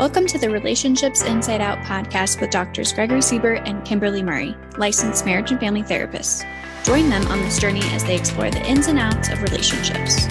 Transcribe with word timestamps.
Welcome 0.00 0.26
to 0.28 0.38
the 0.38 0.48
Relationships 0.48 1.22
Inside 1.24 1.60
Out 1.60 1.76
podcast 1.80 2.40
with 2.40 2.48
Doctors 2.48 2.90
Gregory 2.90 3.20
Siebert 3.20 3.68
and 3.68 3.84
Kimberly 3.84 4.22
Murray, 4.22 4.56
licensed 4.78 5.26
marriage 5.26 5.50
and 5.50 5.60
family 5.60 5.82
therapists. 5.82 6.42
Join 6.86 7.10
them 7.10 7.28
on 7.28 7.38
this 7.40 7.58
journey 7.58 7.82
as 7.82 8.02
they 8.04 8.16
explore 8.16 8.50
the 8.50 8.66
ins 8.66 8.86
and 8.86 8.98
outs 8.98 9.28
of 9.28 9.42
relationships. 9.42 10.26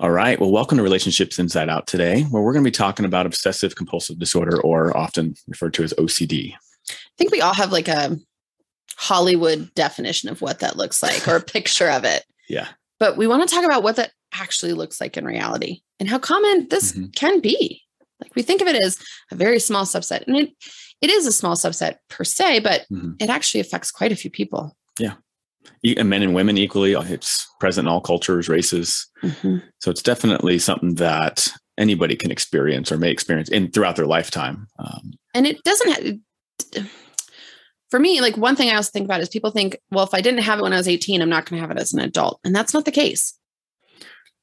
All 0.00 0.10
right. 0.10 0.40
Well, 0.40 0.50
welcome 0.50 0.78
to 0.78 0.82
Relationships 0.82 1.38
Inside 1.38 1.68
Out 1.68 1.86
today, 1.86 2.22
where 2.22 2.42
we're 2.42 2.54
going 2.54 2.64
to 2.64 2.70
be 2.70 2.74
talking 2.74 3.04
about 3.04 3.26
obsessive 3.26 3.76
compulsive 3.76 4.18
disorder, 4.18 4.58
or 4.62 4.96
often 4.96 5.34
referred 5.46 5.74
to 5.74 5.84
as 5.84 5.92
OCD. 5.98 6.54
I 6.54 6.94
think 7.18 7.32
we 7.32 7.42
all 7.42 7.52
have 7.52 7.70
like 7.70 7.88
a 7.88 8.18
Hollywood 8.96 9.74
definition 9.74 10.30
of 10.30 10.40
what 10.40 10.60
that 10.60 10.78
looks 10.78 11.02
like 11.02 11.28
or 11.28 11.36
a 11.36 11.42
picture 11.42 11.90
of 11.90 12.04
it. 12.04 12.24
Yeah. 12.48 12.68
But 12.98 13.18
we 13.18 13.26
want 13.26 13.46
to 13.46 13.54
talk 13.54 13.66
about 13.66 13.82
what 13.82 13.96
that 13.96 14.12
actually 14.32 14.72
looks 14.72 15.00
like 15.00 15.16
in 15.16 15.24
reality 15.24 15.80
and 16.00 16.08
how 16.08 16.18
common 16.18 16.68
this 16.68 16.92
Mhm. 16.92 17.14
can 17.14 17.40
be. 17.40 17.82
Like 18.20 18.34
we 18.34 18.42
think 18.42 18.60
of 18.60 18.68
it 18.68 18.76
as 18.76 18.98
a 19.30 19.36
very 19.36 19.58
small 19.60 19.84
subset, 19.84 20.24
and 20.26 20.36
it 20.36 20.50
it 21.00 21.10
is 21.10 21.26
a 21.26 21.32
small 21.32 21.54
subset 21.54 21.96
per 22.10 22.24
se, 22.24 22.58
but 22.58 22.84
Mhm. 22.90 23.14
it 23.22 23.30
actually 23.30 23.60
affects 23.60 23.92
quite 23.92 24.10
a 24.10 24.16
few 24.16 24.30
people. 24.32 24.76
Yeah. 24.98 25.14
And 25.84 26.08
men 26.10 26.22
and 26.24 26.34
women 26.34 26.58
equally. 26.58 26.94
It's 26.94 27.46
present 27.60 27.86
in 27.86 27.92
all 27.92 28.00
cultures, 28.00 28.48
races. 28.48 29.06
Mhm. 29.22 29.62
So 29.80 29.92
it's 29.92 30.02
definitely 30.02 30.58
something 30.58 30.96
that 30.96 31.52
anybody 31.78 32.16
can 32.16 32.32
experience 32.32 32.90
or 32.90 32.98
may 32.98 33.12
experience 33.12 33.48
in 33.48 33.70
throughout 33.70 33.94
their 33.94 34.06
lifetime. 34.08 34.66
Um, 34.80 35.12
And 35.34 35.46
it 35.46 35.62
doesn't 35.62 35.92
have. 36.74 36.88
For 37.90 38.00
me, 38.00 38.20
like 38.20 38.36
one 38.36 38.56
thing 38.56 38.68
I 38.70 38.74
also 38.74 38.90
think 38.90 39.04
about 39.04 39.20
is 39.20 39.28
people 39.28 39.50
think, 39.52 39.78
well, 39.92 40.04
if 40.04 40.12
I 40.12 40.20
didn't 40.20 40.40
have 40.42 40.58
it 40.58 40.62
when 40.62 40.72
I 40.72 40.76
was 40.78 40.88
18, 40.88 41.22
I'm 41.22 41.30
not 41.30 41.46
going 41.48 41.62
to 41.62 41.66
have 41.66 41.74
it 41.74 41.80
as 41.80 41.92
an 41.94 42.00
adult. 42.00 42.40
And 42.44 42.54
that's 42.54 42.74
not 42.74 42.84
the 42.84 42.90
case. 42.90 43.37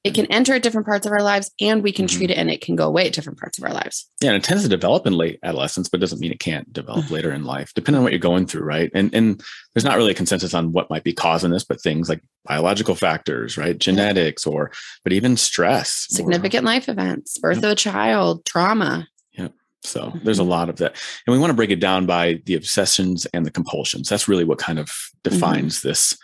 It 0.06 0.14
can 0.14 0.28
enter 0.28 0.54
at 0.54 0.62
different 0.64 0.86
parts 0.88 1.06
of 1.06 1.12
our 1.12 1.22
lives 1.24 1.50
and 1.60 1.82
we 1.82 1.92
can 1.92 2.06
Mhm. 2.06 2.10
treat 2.18 2.32
it 2.32 2.38
and 2.38 2.50
it 2.52 2.62
can 2.62 2.76
go 2.76 2.88
away 2.88 3.08
at 3.08 3.14
different 3.14 3.40
parts 3.40 3.58
of 3.58 3.64
our 3.64 3.74
lives. 3.74 4.06
yeah, 4.22 4.30
and 4.30 4.38
it 4.38 4.44
tends 4.44 4.64
to 4.64 4.70
develop 4.70 5.08
in 5.08 5.14
late 5.14 5.40
adolescence, 5.44 5.90
but 5.90 6.00
doesn't 6.00 6.20
mean 6.20 6.32
it 6.32 6.40
can't 6.40 6.72
develop 6.72 7.10
later 7.10 7.32
in 7.32 7.44
life, 7.44 7.72
depending 7.76 7.98
on 7.98 8.04
what 8.04 8.14
you're 8.14 8.20
going 8.20 8.46
through, 8.46 8.64
right? 8.64 8.92
And 8.94 9.14
and 9.16 9.42
there's 9.74 9.84
not 9.84 9.98
really 9.98 10.12
a 10.12 10.16
consensus 10.16 10.54
on 10.54 10.72
what 10.72 10.90
might 10.90 11.04
be 11.04 11.12
causing 11.14 11.50
this, 11.52 11.64
but 11.64 11.82
things 11.82 12.08
like 12.08 12.22
biological 12.46 12.94
factors, 12.96 13.58
right? 13.58 13.78
Genetics, 13.78 14.46
or 14.46 14.72
but 15.04 15.12
even 15.12 15.36
stress, 15.38 16.08
or- 16.12 16.16
Significant 16.18 16.66
life 16.66 16.88
events, 16.88 17.38
birth 17.40 17.58
of 17.58 17.64
a 17.72 17.76
child, 17.76 18.46
trauma. 18.46 19.08
Yeah. 19.34 19.48
So 19.84 20.14
there's 20.24 20.40
a 20.40 20.44
Mhm. 20.44 20.48
lot 20.50 20.70
of 20.70 20.76
that. 20.78 20.96
And 21.26 21.34
we 21.34 21.40
want 21.40 21.50
to 21.50 21.56
break 21.56 21.72
it 21.72 21.80
down 21.80 22.06
by 22.06 22.42
the 22.46 22.54
obsessions 22.56 23.26
and 23.34 23.44
the 23.46 23.52
compulsions. 23.52 24.08
That's 24.10 24.28
really 24.28 24.44
what 24.44 24.60
kind 24.60 24.78
of 24.80 24.92
defines 25.24 25.82
this 25.82 26.16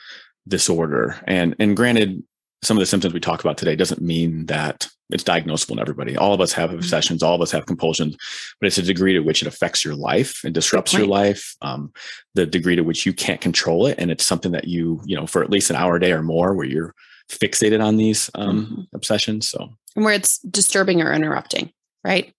disorder. 0.48 1.20
And 1.28 1.56
and 1.60 1.76
granted, 1.76 2.24
some 2.64 2.78
of 2.78 2.80
the 2.82 2.86
symptoms 2.86 3.14
we 3.14 3.20
talk 3.20 3.42
about 3.42 3.58
today 3.58 3.76
doesn't 3.76 4.02
mean 4.02 4.46
that 4.46 4.88
it's 5.10 5.24
diagnosable 5.24 5.72
in 5.72 5.80
everybody. 5.80 6.16
All 6.16 6.34
of 6.34 6.42
us 6.42 6.54
have 6.54 6.74
obsessions, 6.74 7.22
all 7.22 7.36
of 7.36 7.42
us 7.42 7.52
have 7.52 7.66
compulsions, 7.66 8.16
but 8.60 8.68
it's 8.68 8.78
a 8.78 8.84
degree 8.84 9.14
to 9.14 9.20
which 9.20 9.42
it 9.42 9.48
affects 9.48 9.84
your 9.84 9.96
life 9.96 10.42
and 10.44 10.54
disrupts 10.54 10.94
your 10.94 11.08
life. 11.08 11.56
Um, 11.62 11.92
the 12.34 12.46
degree 12.46 12.76
to 12.76 12.84
which 12.84 13.06
you 13.06 13.14
can't 13.14 13.42
control 13.42 13.88
it. 13.88 13.96
And 13.98 14.10
it's 14.10 14.26
something 14.26 14.52
that 14.54 14.68
you, 14.68 15.02
you 15.06 15.16
know, 15.16 15.28
for 15.28 15.44
at 15.44 15.50
least 15.50 15.70
an 15.70 15.76
hour 15.76 15.98
a 15.98 16.00
day 16.00 16.14
or 16.14 16.24
more 16.24 16.54
where 16.54 16.66
you're 16.66 16.94
fixated 17.30 17.84
on 17.84 17.98
these 17.98 18.30
um, 18.36 18.88
obsessions. 18.94 19.50
So 19.50 19.70
and 19.96 20.06
where 20.06 20.14
it's 20.14 20.38
disturbing 20.40 21.02
or 21.02 21.12
interrupting, 21.12 21.72
right? 22.04 22.34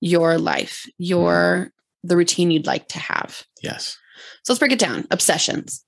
Your 0.00 0.38
life, 0.38 0.86
your 0.98 1.70
the 2.04 2.16
routine 2.16 2.50
you'd 2.50 2.66
like 2.66 2.88
to 2.88 2.98
have. 2.98 3.44
yes. 3.62 3.98
So 4.44 4.52
let's 4.52 4.60
break 4.60 4.72
it 4.72 4.78
down. 4.78 5.06
Obsessions. 5.10 5.84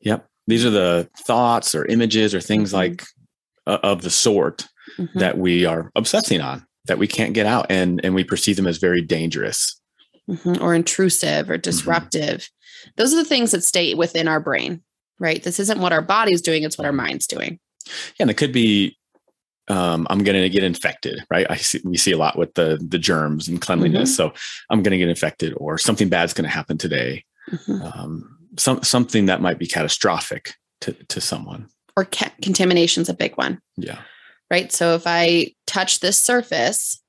Yep. 0.00 0.26
These 0.48 0.64
are 0.64 0.70
the 0.70 1.08
thoughts 1.26 1.74
or 1.76 1.84
images 1.86 2.34
or 2.34 2.40
things 2.40 2.70
Mhm. 2.70 2.74
like 2.74 3.04
uh, 3.66 3.78
of 3.82 4.02
the 4.02 4.10
sort 4.10 4.66
Mhm. 4.98 5.12
that 5.20 5.38
we 5.38 5.64
are 5.66 5.92
obsessing 5.94 6.40
on 6.40 6.66
that 6.86 6.98
we 6.98 7.06
can't 7.06 7.34
get 7.34 7.44
out 7.46 7.66
and 7.70 8.00
and 8.02 8.14
we 8.14 8.24
perceive 8.24 8.56
them 8.56 8.66
as 8.66 8.78
very 8.78 9.02
dangerous. 9.02 9.78
Mhm. 10.28 10.60
Or 10.60 10.74
intrusive 10.74 11.48
or 11.50 11.56
disruptive. 11.58 12.48
Those 12.96 13.12
are 13.12 13.16
the 13.16 13.24
things 13.28 13.50
that 13.52 13.62
stay 13.64 13.94
within 13.94 14.26
our 14.28 14.40
brain, 14.40 14.82
right? 15.20 15.42
This 15.42 15.60
isn't 15.60 15.80
what 15.80 15.92
our 15.92 16.02
body's 16.02 16.40
doing, 16.42 16.62
it's 16.64 16.78
what 16.78 16.86
our 16.86 16.92
mind's 16.92 17.26
doing. 17.26 17.58
Yeah 17.86 18.24
and 18.24 18.30
it 18.30 18.34
could 18.38 18.52
be 18.52 18.96
um, 19.70 20.06
I'm 20.08 20.24
going 20.24 20.40
to 20.40 20.48
get 20.48 20.64
infected, 20.64 21.22
right? 21.30 21.46
I 21.50 21.56
see, 21.56 21.78
we 21.84 21.98
see 21.98 22.12
a 22.12 22.16
lot 22.16 22.38
with 22.38 22.54
the 22.54 22.78
the 22.88 22.98
germs 22.98 23.48
and 23.48 23.60
cleanliness. 23.60 24.16
So 24.16 24.32
I'm 24.70 24.82
going 24.82 24.92
to 24.92 24.98
get 24.98 25.10
infected, 25.10 25.52
or 25.58 25.76
something 25.76 26.08
bad's 26.08 26.32
going 26.32 26.48
to 26.48 26.56
happen 26.58 26.78
today. 26.78 27.24
Um, 27.68 28.37
some 28.58 28.82
something 28.82 29.26
that 29.26 29.40
might 29.40 29.58
be 29.58 29.66
catastrophic 29.66 30.54
to 30.82 30.92
to 31.08 31.20
someone. 31.20 31.68
Or 31.96 32.04
ca- 32.04 32.32
contamination's 32.42 33.08
a 33.08 33.14
big 33.14 33.34
one. 33.36 33.60
Yeah. 33.76 34.00
right? 34.50 34.72
So 34.72 34.94
if 34.94 35.02
I 35.06 35.52
touch 35.66 36.00
this 36.00 36.16
surface, 36.18 37.02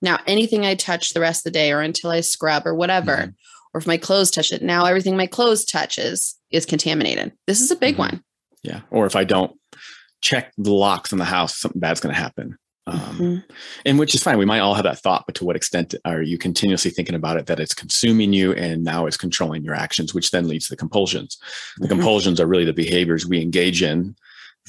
now 0.00 0.20
anything 0.26 0.64
I 0.64 0.74
touch 0.74 1.12
the 1.12 1.20
rest 1.20 1.40
of 1.40 1.52
the 1.52 1.58
day 1.58 1.70
or 1.70 1.80
until 1.82 2.10
I 2.10 2.20
scrub 2.22 2.66
or 2.66 2.74
whatever, 2.74 3.16
Mhm. 3.16 3.34
or 3.74 3.78
if 3.80 3.86
my 3.86 3.98
clothes 3.98 4.30
touch 4.30 4.52
it, 4.52 4.62
now 4.62 4.86
everything 4.86 5.14
my 5.14 5.26
clothes 5.26 5.66
touches 5.66 6.36
is 6.50 6.64
contaminated. 6.64 7.32
This 7.46 7.60
is 7.60 7.70
a 7.70 7.76
big 7.76 7.96
Mhm. 7.96 7.98
one. 7.98 8.24
Yeah. 8.62 8.80
Or 8.90 9.04
if 9.04 9.16
I 9.16 9.24
don't 9.24 9.52
check 10.22 10.52
the 10.56 10.72
locks 10.72 11.12
in 11.12 11.18
the 11.18 11.26
house, 11.26 11.58
something 11.58 11.78
bad's 11.80 12.00
going 12.00 12.14
to 12.14 12.20
happen. 12.20 12.56
Um, 12.88 13.00
Mhm. 13.18 13.44
and 13.84 13.98
which 13.98 14.14
is 14.14 14.22
fine. 14.22 14.38
We 14.38 14.44
might 14.44 14.60
all 14.60 14.74
have 14.74 14.84
that 14.84 14.98
thought, 15.00 15.24
but 15.26 15.34
to 15.36 15.44
what 15.44 15.56
extent 15.56 15.94
are 16.04 16.22
you 16.22 16.38
continuously 16.38 16.90
thinking 16.90 17.14
about 17.14 17.36
it 17.36 17.46
that 17.46 17.60
it's 17.60 17.74
consuming 17.74 18.32
you 18.32 18.52
and 18.54 18.82
now 18.84 19.06
it's 19.06 19.16
controlling 19.16 19.64
your 19.64 19.74
actions, 19.74 20.14
which 20.14 20.30
then 20.30 20.48
leads 20.48 20.66
to 20.66 20.72
the 20.72 20.76
compulsions. 20.76 21.36
The 21.78 21.86
Mhm. 21.86 21.90
compulsions 21.90 22.40
are 22.40 22.46
really 22.46 22.64
the 22.64 22.72
behaviors 22.72 23.26
we 23.26 23.40
engage 23.40 23.82
in 23.82 24.16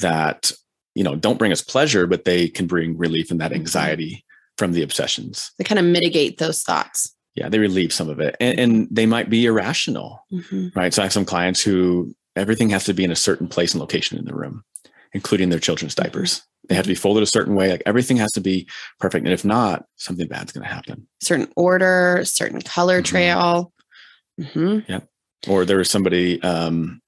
that, 0.01 0.51
you 0.95 1.03
know, 1.03 1.15
don't 1.15 1.39
bring 1.39 1.51
us 1.51 1.61
pleasure, 1.61 2.07
but 2.07 2.25
they 2.25 2.47
can 2.49 2.67
bring 2.67 2.97
relief 2.97 3.31
in 3.31 3.37
that 3.37 3.51
Mhm. 3.51 3.55
anxiety 3.55 4.25
from 4.57 4.73
the 4.73 4.81
obsessions. 4.81 5.51
They 5.57 5.63
kind 5.63 5.79
of 5.79 5.85
mitigate 5.85 6.37
those 6.37 6.61
thoughts. 6.63 7.13
Yeah, 7.35 7.47
they 7.47 7.59
relieve 7.59 7.93
some 7.93 8.09
of 8.09 8.19
it. 8.19 8.35
And, 8.41 8.59
and 8.59 8.87
they 8.91 9.05
might 9.05 9.29
be 9.29 9.45
irrational, 9.45 10.25
Mhm. 10.31 10.75
right? 10.75 10.93
So 10.93 11.01
I 11.01 11.05
have 11.05 11.13
some 11.13 11.25
clients 11.25 11.61
who 11.61 12.13
everything 12.35 12.69
has 12.71 12.83
to 12.85 12.93
be 12.93 13.03
in 13.03 13.11
a 13.11 13.15
certain 13.15 13.47
place 13.47 13.73
and 13.73 13.79
location 13.79 14.17
in 14.17 14.25
the 14.25 14.35
room, 14.35 14.63
including 15.13 15.49
their 15.49 15.59
children's 15.59 15.95
Mm-hmm. 15.95 16.03
diapers. 16.11 16.41
They 16.69 16.75
have 16.75 16.85
to 16.85 16.89
be 16.89 16.95
folded 16.95 17.23
a 17.23 17.27
certain 17.27 17.55
way. 17.55 17.71
Like 17.71 17.83
everything 17.87 18.17
has 18.17 18.31
to 18.33 18.41
be 18.41 18.69
perfect. 18.99 19.25
And 19.25 19.33
if 19.33 19.43
not, 19.43 19.85
something 19.97 20.27
bad's 20.27 20.51
going 20.51 20.65
to 20.67 20.73
happen. 20.73 21.07
Certain 21.19 21.51
order, 21.55 22.21
certain 22.23 22.61
color 22.61 23.01
Mhm. 23.01 23.05
trail. 23.05 23.73
Mhm. 24.39 25.07
Or 25.47 25.65
there 25.65 25.77
was 25.77 25.89
somebody 25.89 26.41
um, 26.43 27.01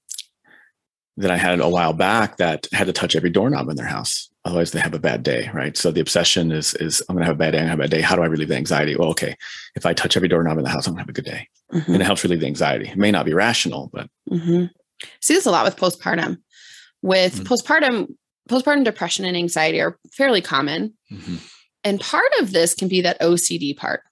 that 1.16 1.30
I 1.30 1.36
had 1.36 1.60
a 1.60 1.68
while 1.68 1.92
back 1.92 2.38
that 2.38 2.66
had 2.72 2.86
to 2.88 2.92
touch 2.92 3.14
every 3.14 3.30
doorknob 3.30 3.68
in 3.68 3.76
their 3.76 3.86
house. 3.86 4.30
Otherwise, 4.44 4.72
they 4.72 4.80
have 4.80 4.94
a 4.94 4.98
bad 4.98 5.22
day, 5.22 5.48
right? 5.54 5.76
So 5.76 5.92
the 5.92 6.00
obsession 6.00 6.50
is 6.50 6.74
is 6.74 7.00
I'm 7.08 7.14
going 7.14 7.22
to 7.22 7.26
have 7.26 7.36
a 7.36 7.38
bad 7.38 7.52
day. 7.52 7.58
I'm 7.58 7.66
going 7.66 7.68
to 7.68 7.70
have 7.70 7.78
a 7.78 7.82
bad 7.82 7.96
day. 7.96 8.00
How 8.02 8.16
do 8.16 8.22
I 8.22 8.26
relieve 8.26 8.48
the 8.48 8.56
anxiety? 8.56 8.96
Well, 8.96 9.10
okay, 9.10 9.36
if 9.76 9.86
I 9.86 9.92
touch 9.94 10.16
every 10.16 10.28
doorknob 10.28 10.58
in 10.58 10.64
the 10.64 10.70
house, 10.70 10.86
I'm 10.88 10.94
going 10.94 11.04
to 11.04 11.08
have 11.08 11.10
a 11.10 11.12
good 11.12 11.24
day, 11.24 11.48
Mhm. 11.72 11.86
and 11.86 12.02
it 12.02 12.04
helps 12.04 12.24
relieve 12.24 12.40
the 12.40 12.46
anxiety. 12.46 12.88
It 12.88 12.96
may 12.96 13.12
not 13.12 13.26
be 13.26 13.34
rational, 13.34 13.90
but 13.92 14.08
Mhm. 14.30 14.70
See 15.20 15.34
this 15.34 15.46
a 15.46 15.50
lot 15.52 15.64
with 15.64 15.76
postpartum. 15.76 16.38
With 17.02 17.40
Mm. 17.40 17.44
postpartum, 17.46 18.06
postpartum 18.48 18.84
depression 18.84 19.24
and 19.24 19.36
anxiety 19.36 19.80
are 19.80 19.98
fairly 20.12 20.40
common. 20.40 20.94
Mhm. 21.10 21.40
And 21.84 22.00
part 22.00 22.30
of 22.40 22.52
this 22.52 22.74
can 22.74 22.88
be 22.88 23.00
that 23.00 23.20
OCD 23.20 23.74
part 23.74 24.02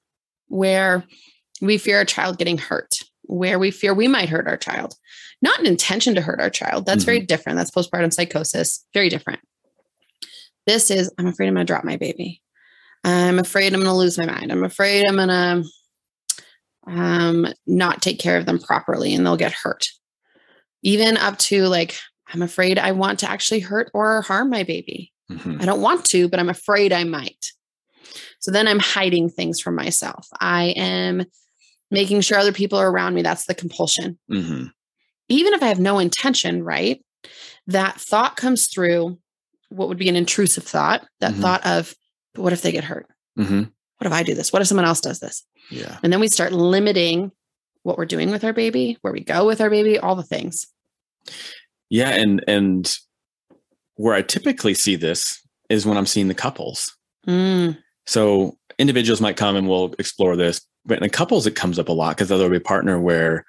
where 0.48 1.04
we 1.60 1.78
fear 1.78 2.00
a 2.00 2.06
child 2.06 2.38
getting 2.38 2.58
hurt, 2.58 2.98
where 3.22 3.58
we 3.58 3.70
fear 3.70 3.94
we 3.94 4.08
might 4.08 4.28
hurt 4.28 4.48
our 4.48 4.56
child. 4.56 4.94
Not 5.42 5.60
an 5.60 5.66
intention 5.66 6.14
to 6.16 6.20
hurt 6.20 6.41
our 6.41 6.50
child. 6.50 6.84
That's 6.84 7.04
very 7.04 7.20
different. 7.20 7.56
That's 7.56 7.70
postpartum 7.70 8.12
psychosis. 8.12 8.84
Very 8.92 9.08
different. 9.08 9.41
This 10.66 10.91
is, 10.91 11.10
I'm 11.18 11.26
afraid 11.26 11.48
I'm 11.48 11.54
going 11.54 11.66
to 11.66 11.70
drop 11.70 11.84
my 11.84 11.97
baby. 11.97 12.42
I'm 13.04 13.38
afraid 13.38 13.72
I'm 13.72 13.80
going 13.80 13.91
to 13.91 13.97
lose 13.97 14.18
my 14.18 14.26
mind. 14.26 14.52
I'm 14.52 14.64
afraid 14.64 15.06
I'm 15.06 15.16
going 15.16 15.28
to 15.28 15.64
um, 16.86 17.47
not 17.66 18.02
take 18.02 18.18
care 18.18 18.36
of 18.36 18.44
them 18.47 18.58
properly 18.58 19.14
and 19.14 19.24
they'll 19.24 19.36
get 19.36 19.52
hurt. 19.52 19.86
Even 20.82 21.16
up 21.16 21.38
to 21.38 21.66
like, 21.66 21.97
I'm 22.32 22.42
afraid 22.42 22.78
I 22.78 22.92
want 22.92 23.18
to 23.20 23.30
actually 23.30 23.60
hurt 23.60 23.91
or 23.94 24.22
harm 24.22 24.50
my 24.50 24.62
baby. 24.62 25.12
Mhm. 25.30 25.60
I 25.62 25.66
don't 25.66 25.80
want 25.80 26.04
to, 26.06 26.28
but 26.28 26.41
I'm 26.41 26.48
afraid 26.48 26.92
I 26.92 27.04
might. 27.04 27.53
So 28.41 28.50
then 28.50 28.66
I'm 28.66 28.78
hiding 28.78 29.28
things 29.28 29.60
from 29.60 29.74
myself. 29.74 30.27
I 30.41 30.66
am 30.77 31.24
making 31.91 32.21
sure 32.22 32.38
other 32.38 32.53
people 32.53 32.78
are 32.78 32.91
around 32.91 33.15
me. 33.15 33.22
That's 33.22 33.47
the 33.47 33.54
compulsion. 33.54 34.18
Mhm. 34.30 34.71
Even 35.28 35.53
if 35.53 35.62
I 35.62 35.66
have 35.66 35.80
no 35.80 35.98
intention, 35.98 36.62
right? 36.62 37.04
That 37.66 38.00
thought 38.00 38.36
comes 38.36 38.66
through 38.68 39.18
what 39.68 39.88
would 39.88 39.98
be 39.98 40.09
an 40.09 40.16
intrusive 40.16 40.65
thought, 40.65 41.06
that 41.21 41.34
Mhm. 41.34 41.41
thought 41.41 41.66
of, 41.66 41.94
but 42.34 42.42
what 42.42 42.53
if 42.53 42.62
they 42.62 42.72
get 42.72 42.84
hurt? 42.84 43.06
Mhm. 43.38 43.71
What 43.98 44.06
if 44.06 44.12
I 44.12 44.22
do 44.22 44.34
this? 44.34 44.53
What 44.53 44.62
if 44.62 44.68
someone 44.68 44.86
else 44.86 45.00
does 45.00 45.21
this? 45.21 45.44
yeah, 45.71 45.98
And 46.03 46.12
then 46.12 46.18
we 46.21 46.28
start 46.28 46.53
limiting 46.53 47.30
what 47.83 47.97
we're 47.97 48.04
doing 48.06 48.30
with 48.30 48.42
our 48.44 48.53
baby, 48.53 48.98
where 49.03 49.12
we 49.12 49.21
go 49.21 49.47
with 49.47 49.60
our 49.60 49.71
baby, 49.71 49.98
all 49.98 50.16
the 50.16 50.22
things. 50.24 50.66
Yeah, 51.91 52.10
and 52.10 52.42
and 52.48 52.97
where 53.97 54.15
I 54.15 54.22
typically 54.22 54.75
see 54.75 54.97
this 54.97 55.41
is 55.69 55.84
when 55.84 55.97
I'm 55.98 56.07
seeing 56.07 56.28
the 56.28 56.34
couples. 56.34 56.97
Mm, 57.28 57.77
So 58.07 58.57
individuals 58.78 59.21
might 59.21 59.37
come 59.37 59.57
and 59.57 59.69
we'll 59.69 59.92
explore 59.98 60.37
this, 60.37 60.63
but 60.87 60.97
in 60.97 61.03
the 61.03 61.09
couples 61.10 61.47
it 61.47 61.54
comes 61.54 61.78
up 61.78 61.89
a 61.89 61.92
lot 61.92 62.16
because 62.16 62.28
there'll 62.28 62.48
be 62.48 62.57
a 62.57 62.60
partner 62.60 62.98
where 62.98 63.45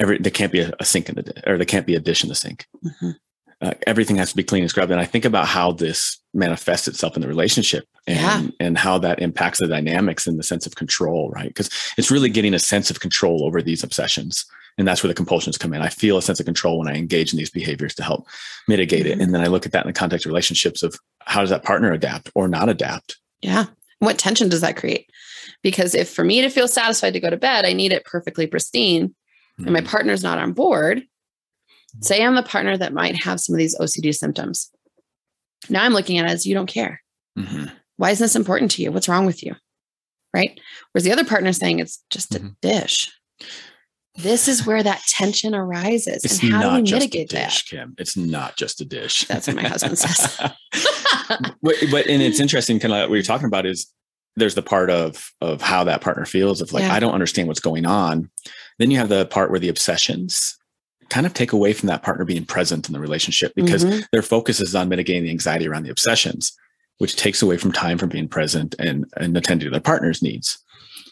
every 0.00 0.18
there 0.18 0.30
can't 0.32 0.52
be 0.52 0.60
a, 0.60 0.72
a 0.80 0.84
sink 0.84 1.08
in 1.10 1.14
the 1.16 1.42
or 1.46 1.58
there 1.58 1.66
can't 1.66 1.86
be 1.86 1.94
a 1.94 2.00
dish 2.00 2.22
in 2.22 2.28
the 2.30 2.34
sink. 2.34 2.66
mhm. 2.84 3.14
uh, 3.60 3.74
everything 3.86 4.16
has 4.16 4.30
to 4.30 4.36
be 4.36 4.42
clean 4.44 4.62
and 4.62 4.70
scrubbed. 4.70 4.90
And 4.92 5.00
I 5.00 5.04
think 5.04 5.24
about 5.26 5.46
how 5.46 5.72
this 5.72 6.18
manifests 6.34 6.88
itself 6.88 7.14
in 7.16 7.22
the 7.22 7.28
relationship 7.28 7.84
and, 8.06 8.18
Yeah. 8.18 8.50
and 8.60 8.78
how 8.78 8.98
that 8.98 9.20
impacts 9.20 9.58
the 9.60 9.68
dynamics 9.68 10.26
and 10.26 10.38
the 10.38 10.42
sense 10.42 10.66
of 10.66 10.74
control, 10.74 11.30
right? 11.30 11.48
Because 11.48 11.70
it's 11.98 12.10
really 12.10 12.28
getting 12.30 12.54
a 12.54 12.58
sense 12.58 12.90
of 12.90 13.00
control 13.00 13.44
over 13.44 13.60
these 13.62 13.82
obsessions. 13.84 14.44
And 14.78 14.86
that's 14.86 15.02
where 15.02 15.08
the 15.08 15.14
compulsions 15.14 15.56
come 15.56 15.72
in. 15.72 15.80
I 15.80 15.88
feel 15.88 16.18
a 16.18 16.22
sense 16.22 16.38
of 16.38 16.46
control 16.46 16.78
when 16.78 16.88
I 16.88 16.94
engage 16.96 17.32
in 17.32 17.38
these 17.38 17.50
behaviors 17.50 17.94
to 17.94 18.02
help 18.02 18.26
mitigate 18.68 19.06
it. 19.06 19.18
Mhm. 19.18 19.22
And 19.22 19.34
then 19.34 19.40
I 19.40 19.46
look 19.46 19.64
at 19.64 19.72
that 19.72 19.86
in 19.86 19.88
the 19.88 19.98
context 19.98 20.26
of 20.26 20.30
relationships 20.30 20.82
of 20.82 20.98
how 21.20 21.40
does 21.40 21.50
that 21.50 21.62
partner 21.64 21.92
adapt 21.92 22.30
or 22.34 22.46
not 22.46 22.68
adapt? 22.68 23.16
Yeah. 23.40 23.66
What 24.00 24.18
tension 24.18 24.48
does 24.50 24.60
that 24.60 24.76
create? 24.76 25.08
Because 25.62 25.94
if 25.94 26.10
for 26.10 26.24
me 26.24 26.42
to 26.42 26.50
feel 26.50 26.68
satisfied 26.68 27.14
to 27.14 27.20
go 27.20 27.30
to 27.30 27.36
bed, 27.38 27.64
I 27.64 27.72
need 27.72 27.92
it 27.92 28.04
perfectly 28.04 28.46
pristine, 28.46 29.14
and 29.58 29.70
my 29.70 29.80
Mhm. 29.80 29.86
partner's 29.86 30.22
not 30.22 30.38
on 30.38 30.52
board, 30.52 31.04
say 32.02 32.22
I'm 32.22 32.34
the 32.34 32.42
partner 32.42 32.76
that 32.76 32.92
might 32.92 33.22
have 33.22 33.40
some 33.40 33.54
of 33.54 33.58
these 33.58 33.74
OCD 33.80 34.12
symptoms. 34.12 34.70
Now 35.70 35.82
I'm 35.84 35.94
looking 35.94 36.18
at 36.18 36.26
it 36.26 36.30
as 36.32 36.44
you 36.46 36.52
don't 36.54 36.66
care. 36.66 37.02
Mhm. 37.38 37.72
Why 37.96 38.10
is 38.10 38.18
this 38.18 38.36
important 38.36 38.72
to 38.72 38.82
you? 38.82 38.92
What's 38.92 39.08
wrong 39.08 39.24
with 39.24 39.42
you? 39.42 39.56
Right. 40.34 40.60
Whereas 40.92 41.04
the 41.04 41.12
other 41.12 41.24
partner 41.24 41.52
saying 41.54 41.78
it's 41.78 42.02
just 42.10 42.34
a 42.34 42.40
Mhm. 42.40 42.56
dish. 42.60 43.10
This 44.18 44.48
is 44.48 44.64
where 44.66 44.82
that 44.82 45.02
tension 45.08 45.54
arises. 45.54 46.24
It's 46.24 46.42
and 46.42 46.52
how 46.52 46.70
do 46.70 46.76
we 46.76 46.82
just 46.82 46.92
a 46.92 46.96
mitigate 46.96 47.30
that? 47.30 47.62
Kim. 47.68 47.94
It's 47.98 48.16
not 48.16 48.56
just 48.56 48.80
a 48.80 48.84
dish. 48.84 49.24
That's 49.26 49.46
what 49.46 49.56
my 49.56 49.68
husband 49.68 49.98
says. 49.98 50.38
but, 51.62 51.74
but 51.90 52.06
and 52.06 52.22
it's 52.22 52.40
interesting, 52.40 52.78
kind 52.80 52.92
of 52.92 53.00
like 53.00 53.08
what 53.08 53.14
you're 53.16 53.22
talking 53.22 53.46
about 53.46 53.66
is 53.66 53.92
there's 54.36 54.54
the 54.54 54.62
part 54.62 54.90
of 54.90 55.30
of 55.40 55.60
how 55.60 55.84
that 55.84 56.00
partner 56.00 56.24
feels 56.24 56.60
of 56.60 56.72
like 56.72 56.82
Yeah. 56.82 56.94
I 56.94 57.00
don't 57.00 57.14
understand 57.14 57.48
what's 57.48 57.60
going 57.60 57.84
on. 57.86 58.30
Then 58.78 58.90
you 58.90 58.98
have 58.98 59.08
the 59.08 59.26
part 59.26 59.50
where 59.50 59.60
the 59.60 59.68
obsessions 59.68 60.56
kind 61.08 61.24
of 61.26 61.32
take 61.34 61.52
away 61.52 61.72
from 61.72 61.86
that 61.88 62.02
partner 62.02 62.24
being 62.24 62.44
present 62.44 62.88
in 62.88 62.92
the 62.92 63.00
relationship 63.00 63.52
because 63.54 63.84
Mhm. 63.84 64.04
their 64.12 64.22
focus 64.22 64.60
is 64.60 64.74
on 64.74 64.88
mitigating 64.88 65.22
the 65.24 65.30
anxiety 65.30 65.68
around 65.68 65.84
the 65.84 65.90
obsessions, 65.90 66.52
which 66.98 67.14
takes 67.16 67.42
away 67.42 67.56
from 67.58 67.70
time 67.72 67.96
from 67.96 68.08
being 68.08 68.28
present 68.28 68.74
and 68.78 69.04
and 69.16 69.36
attending 69.36 69.66
to 69.66 69.70
their 69.70 69.80
partner's 69.80 70.22
needs. 70.22 70.58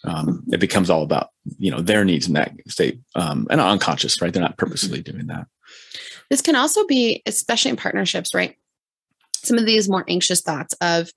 Um, 0.04 0.44
it 0.52 0.60
becomes 0.60 0.90
all 0.90 1.02
about 1.02 1.30
you 1.58 1.70
know 1.70 1.80
their 1.80 2.04
needs 2.04 2.26
in 2.26 2.34
that 2.34 2.52
state 2.68 3.00
um, 3.14 3.46
and 3.50 3.60
unconscious, 3.60 4.20
right? 4.20 4.32
They're 4.32 4.42
not 4.42 4.58
purposely 4.58 5.02
doing 5.02 5.26
that. 5.28 5.46
This 6.30 6.40
can 6.40 6.56
also 6.56 6.86
be, 6.86 7.22
especially 7.26 7.70
in 7.70 7.76
partnerships, 7.76 8.34
right? 8.34 8.56
Some 9.36 9.58
of 9.58 9.66
these 9.66 9.88
more 9.88 10.04
anxious 10.08 10.40
thoughts 10.40 10.74
of, 10.80 11.10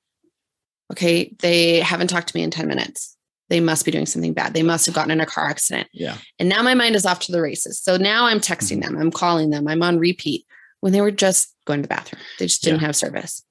okay, 0.91 1.33
they 1.39 1.79
haven't 1.79 2.07
talked 2.07 2.27
to 2.29 2.35
me 2.35 2.43
in 2.43 2.51
10 2.51 2.67
minutes. 2.67 3.15
They 3.49 3.61
must 3.61 3.85
be 3.85 3.91
doing 3.91 4.05
something 4.05 4.33
bad. 4.33 4.53
They 4.53 4.63
must 4.63 4.85
have 4.85 4.95
gotten 4.95 5.11
in 5.11 5.21
a 5.21 5.25
car 5.25 5.45
accident. 5.45 5.87
Yeah. 5.93 6.17
And 6.37 6.49
now 6.49 6.61
my 6.61 6.73
mind 6.73 6.95
is 6.95 7.05
off 7.05 7.21
to 7.21 7.31
the 7.31 7.41
races. 7.41 7.79
So 7.79 7.95
now 7.95 8.25
I'm 8.25 8.41
texting 8.41 8.83
them, 8.83 8.97
I'm 8.97 9.11
calling 9.11 9.49
them, 9.49 9.67
I'm 9.67 9.81
on 9.81 9.99
repeat 9.99 10.45
when 10.81 10.91
they 10.91 11.01
were 11.01 11.11
just 11.11 11.55
going 11.65 11.79
to 11.79 11.83
the 11.83 11.87
bathroom. 11.87 12.21
They 12.39 12.45
just 12.45 12.63
didn't 12.63 12.81
have 12.81 12.95
service. 12.95 13.43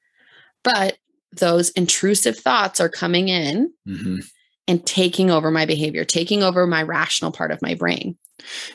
But 0.63 0.99
those 1.33 1.71
intrusive 1.71 2.39
thoughts 2.39 2.81
are 2.81 2.89
coming 2.89 3.29
in 3.29 3.73
hmm 3.87 4.19
and 4.69 4.85
taking 4.85 5.31
over 5.31 5.51
my 5.51 5.67
behavior, 5.67 6.05
taking 6.05 6.43
over 6.43 6.67
my 6.67 6.83
rational 6.83 7.31
part 7.31 7.51
of 7.51 7.63
my 7.63 7.75
brain. 7.75 8.17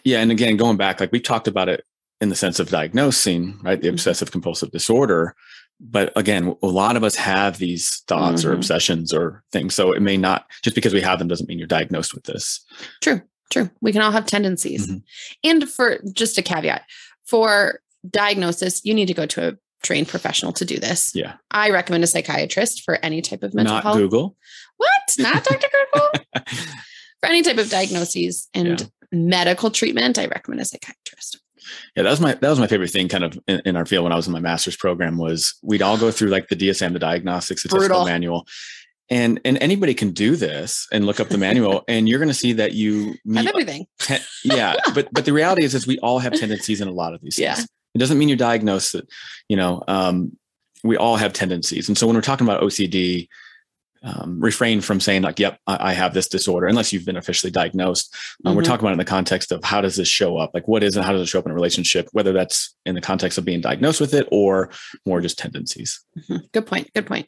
Yeah, 0.04 0.20
and 0.20 0.32
again, 0.32 0.58
going 0.58 0.78
back, 0.78 1.00
like 1.00 1.12
we 1.12 1.20
talked 1.20 1.48
about 1.48 1.70
it 1.70 1.84
in 2.20 2.30
the 2.30 2.36
sense 2.36 2.60
of 2.60 2.70
diagnosing, 2.70 3.60
right, 3.64 3.82
the 3.82 3.88
Mhm. 3.88 3.94
obsessive 3.94 4.32
compulsive 4.32 4.72
disorder. 4.72 5.36
But 5.80 6.14
again, 6.16 6.56
a 6.62 6.68
lot 6.68 6.96
of 6.96 7.04
us 7.04 7.16
have 7.16 7.58
these 7.58 8.04
thoughts 8.08 8.46
or 8.46 8.52
Mhm. 8.52 8.58
obsessions 8.58 9.12
or 9.12 9.44
things. 9.52 9.74
So 9.74 9.92
it 9.94 10.02
may 10.02 10.18
not 10.18 10.46
just 10.64 10.76
because 10.76 10.94
we 10.94 11.02
have 11.02 11.18
them 11.20 11.28
doesn't 11.28 11.50
mean 11.50 11.58
you're 11.58 11.68
diagnosed 11.68 12.14
with 12.14 12.24
this. 12.26 12.64
True, 13.02 13.22
true. 13.50 13.70
We 13.82 13.92
can 13.92 14.02
all 14.02 14.12
have 14.12 14.28
tendencies. 14.28 14.88
Mhm. 14.88 15.02
And 15.44 15.70
for 15.70 16.00
just 16.14 16.38
a 16.38 16.44
caveat, 16.44 16.84
for 17.26 17.82
diagnosis, 18.08 18.82
you 18.84 18.94
need 18.94 19.08
to 19.08 19.14
go 19.16 19.26
to 19.26 19.50
a 19.50 19.54
trained 19.84 20.08
professional 20.08 20.52
to 20.54 20.66
do 20.66 20.80
this. 20.80 21.12
Yeah, 21.16 21.34
I 21.52 21.70
recommend 21.72 22.04
a 22.04 22.08
psychiatrist 22.08 22.84
for 22.84 22.96
any 23.04 23.22
type 23.22 23.44
of 23.44 23.54
mental 23.54 23.76
not 23.76 23.84
health. 23.84 23.98
Google. 23.98 24.36
What? 24.78 24.90
Not 25.20 25.44
Dr. 25.44 25.68
Google? 25.94 26.10
for 27.20 27.28
any 27.28 27.42
type 27.44 27.58
of 27.58 27.70
diagnoses 27.70 28.50
and 28.54 28.80
Yeah. 28.82 28.88
medical 29.12 29.70
treatment, 29.72 30.18
I 30.18 30.26
recommend 30.28 30.62
a 30.62 30.66
psychiatrist. 30.66 31.40
Yeah, 31.96 32.04
that 32.04 32.10
was 32.10 32.20
my 32.20 32.34
that 32.34 32.50
was 32.50 32.60
my 32.60 32.68
favorite 32.68 32.90
thing, 32.90 33.08
kind 33.08 33.24
of 33.24 33.38
in, 33.48 33.62
in 33.66 33.76
our 33.76 33.86
field 33.86 34.04
when 34.04 34.12
I 34.12 34.16
was 34.16 34.28
in 34.28 34.34
my 34.34 34.40
master's 34.40 34.76
program. 34.76 35.18
Was 35.18 35.54
we'd 35.62 35.82
all 35.82 35.98
go 35.98 36.12
through 36.12 36.30
like 36.30 36.48
the 36.48 36.56
DSM, 36.56 36.94
the 36.94 37.00
Diagnostic 37.00 37.60
Statistical 37.60 37.88
Brutal. 37.88 38.06
Manual, 38.06 38.48
and 39.10 39.40
and 39.46 39.58
anybody 39.62 39.94
can 39.94 40.12
do 40.12 40.36
this 40.36 40.88
and 40.92 41.06
look 41.06 41.20
up 41.20 41.30
the 41.30 41.38
manual, 41.38 41.84
and 41.88 42.10
you're 42.10 42.18
going 42.20 42.30
to 42.30 42.34
see 42.34 42.54
that 42.54 42.74
you 42.74 43.08
Have 43.08 43.16
meet 43.26 43.48
everything. 43.48 43.86
Ten- 44.00 44.22
yeah, 44.44 44.76
but 44.96 45.10
but 45.14 45.26
the 45.26 45.34
reality 45.34 45.64
is, 45.64 45.76
is 45.76 45.86
we 45.86 46.00
all 46.00 46.20
have 46.20 46.34
tendencies 46.34 46.82
in 46.82 46.88
a 46.88 46.92
lot 46.94 47.14
of 47.14 47.22
these 47.22 47.38
Yeah. 47.38 47.56
things. 47.56 47.68
It 47.94 48.00
doesn't 48.00 48.18
mean 48.18 48.30
you're 48.30 48.38
diagnosed 48.38 48.94
that, 48.94 49.08
you 49.50 49.58
know, 49.58 49.84
um, 49.88 50.38
we 50.84 50.98
all 50.98 51.16
have 51.18 51.34
tendencies. 51.34 51.88
And 51.90 51.98
so 51.98 52.08
when 52.08 52.16
we're 52.16 52.22
talking 52.22 52.48
about 52.48 52.62
OCD, 52.64 53.28
um, 54.04 54.40
refrain 54.40 54.82
from 54.82 55.00
saying 55.00 55.22
like, 55.22 55.38
"Yep, 55.38 55.60
I, 55.68 55.92
I 55.92 55.94
have 55.94 56.16
this 56.16 56.28
disorder," 56.28 56.66
unless 56.66 56.92
you've 56.92 57.06
been 57.06 57.18
officially 57.18 57.52
diagnosed. 57.52 58.16
Um, 58.46 58.56
We're 58.56 58.64
Mhm. 58.64 58.66
talking 58.66 58.80
about 58.84 58.90
it 58.90 58.94
in 58.94 58.98
the 58.98 59.06
context 59.06 59.52
of 59.52 59.64
how 59.64 59.80
does 59.80 59.96
this 59.96 60.08
show 60.08 60.38
up? 60.38 60.50
Like, 60.56 60.68
what 60.68 60.82
is 60.82 60.96
and 60.96 61.06
how 61.06 61.12
does 61.12 61.22
it 61.22 61.28
show 61.28 61.38
up 61.38 61.46
in 61.46 61.52
a 61.52 61.56
relationship? 61.56 62.10
Whether 62.12 62.34
that's 62.34 62.74
in 62.84 62.96
the 62.96 63.02
context 63.02 63.38
of 63.38 63.46
being 63.46 63.62
diagnosed 63.62 64.02
with 64.02 64.16
it 64.16 64.28
or 64.32 64.72
more 65.06 65.22
just 65.22 65.38
tendencies. 65.38 66.00
Mhm. 66.18 66.52
Good 66.52 66.66
point. 66.66 66.90
Good 66.96 67.06
point. 67.06 67.28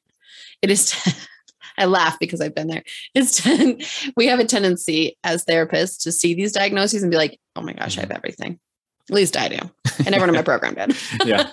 It 0.64 0.72
is. 0.72 0.96
I 1.78 1.86
laugh 1.86 2.18
because 2.20 2.42
I've 2.42 2.56
been 2.56 2.68
there. 2.70 2.84
It's 3.14 3.46
we 4.18 4.26
have 4.26 4.40
a 4.40 4.46
tendency 4.46 5.16
as 5.24 5.46
therapists 5.46 6.02
to 6.04 6.12
see 6.12 6.34
these 6.34 6.54
diagnoses 6.54 7.04
and 7.04 7.12
be 7.12 7.18
like, 7.18 7.40
"Oh 7.56 7.62
my 7.62 7.74
gosh, 7.74 8.00
I 8.00 8.02
have 8.02 8.12
everything." 8.12 8.60
At 9.10 9.16
least 9.16 9.36
I 9.36 9.50
do, 9.50 9.58
and 10.00 10.08
everyone 10.08 10.30
in 10.30 10.36
my 10.36 10.42
program 10.52 10.76
did. 10.76 10.96
Yeah. 11.26 11.50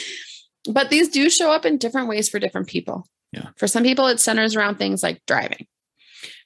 but 0.70 0.90
these 0.90 1.08
do 1.08 1.28
show 1.30 1.50
up 1.50 1.64
in 1.66 1.78
different 1.78 2.08
ways 2.08 2.28
for 2.28 2.38
different 2.38 2.68
people. 2.68 3.06
Yeah. 3.32 3.48
For 3.56 3.66
some 3.66 3.82
people, 3.82 4.06
it 4.06 4.20
centers 4.20 4.54
around 4.54 4.76
things 4.76 5.02
like 5.02 5.20
driving. 5.26 5.66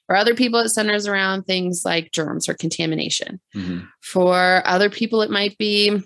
For 0.07 0.15
other 0.15 0.35
people, 0.35 0.59
it 0.59 0.69
centers 0.69 1.07
around 1.07 1.43
things 1.43 1.83
like 1.85 2.11
germs 2.11 2.49
or 2.49 2.53
contamination. 2.53 3.39
Mhm. 3.55 3.87
For 4.01 4.61
other 4.65 4.89
people, 4.89 5.21
it 5.21 5.29
might 5.29 5.57
be 5.57 6.01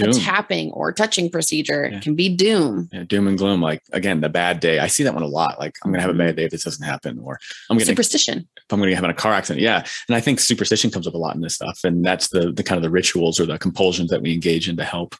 a 0.00 0.12
tapping 0.12 0.72
or 0.72 0.92
touching 0.92 1.30
procedure. 1.30 1.88
Yeah. 1.92 2.00
Can 2.00 2.14
be 2.16 2.28
doom. 2.28 2.88
Yeah, 2.92 3.04
doom 3.04 3.28
and 3.28 3.38
gloom. 3.38 3.60
Like 3.62 3.82
again, 3.92 4.20
the 4.20 4.28
bad 4.28 4.60
day. 4.60 4.78
I 4.80 4.88
see 4.88 5.02
that 5.04 5.14
one 5.14 5.22
a 5.22 5.28
lot. 5.28 5.58
Like 5.58 5.74
I'm 5.84 5.92
gonna 5.92 6.02
have 6.02 6.10
a 6.10 6.14
bad 6.14 6.36
day 6.36 6.44
if 6.44 6.50
this 6.50 6.64
doesn't 6.64 6.84
happen, 6.84 7.18
or 7.20 7.38
I'm 7.70 7.76
gonna 7.76 7.86
Superstition. 7.86 8.48
if 8.56 8.72
I'm 8.72 8.80
going 8.80 8.90
to 8.90 8.96
have 8.96 9.04
a 9.04 9.14
car 9.14 9.32
accident. 9.32 9.62
Yeah. 9.62 9.84
And 10.08 10.16
I 10.16 10.20
think 10.20 10.40
superstition 10.40 10.90
comes 10.90 11.06
up 11.06 11.14
a 11.14 11.18
lot 11.18 11.36
in 11.36 11.40
this 11.40 11.54
stuff. 11.54 11.80
And 11.84 12.04
that's 12.04 12.28
the, 12.28 12.50
the 12.50 12.64
kind 12.64 12.76
of 12.76 12.82
the 12.82 12.90
rituals 12.90 13.38
or 13.38 13.46
the 13.46 13.58
compulsions 13.58 14.10
that 14.10 14.22
we 14.22 14.32
engage 14.34 14.68
in 14.68 14.76
to 14.76 14.84
help 14.84 15.14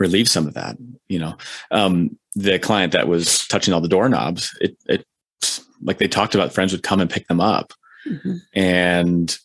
relieve 0.00 0.28
some 0.28 0.48
of 0.48 0.54
that. 0.54 0.76
You 1.08 1.20
know, 1.20 1.36
um, 1.70 2.18
the 2.34 2.58
client 2.58 2.92
that 2.94 3.06
was 3.06 3.46
touching 3.46 3.72
all 3.72 3.80
the 3.80 3.88
doorknobs, 3.88 4.56
it, 4.60 4.76
it, 4.86 5.04
like 5.82 5.98
they 5.98 6.08
talked 6.08 6.34
about 6.34 6.52
friends 6.52 6.72
would 6.72 6.82
come 6.82 7.00
and 7.00 7.08
pick 7.08 7.26
them 7.28 7.40
up 7.40 7.72
Mhm. 8.08 8.40
and 8.54 9.38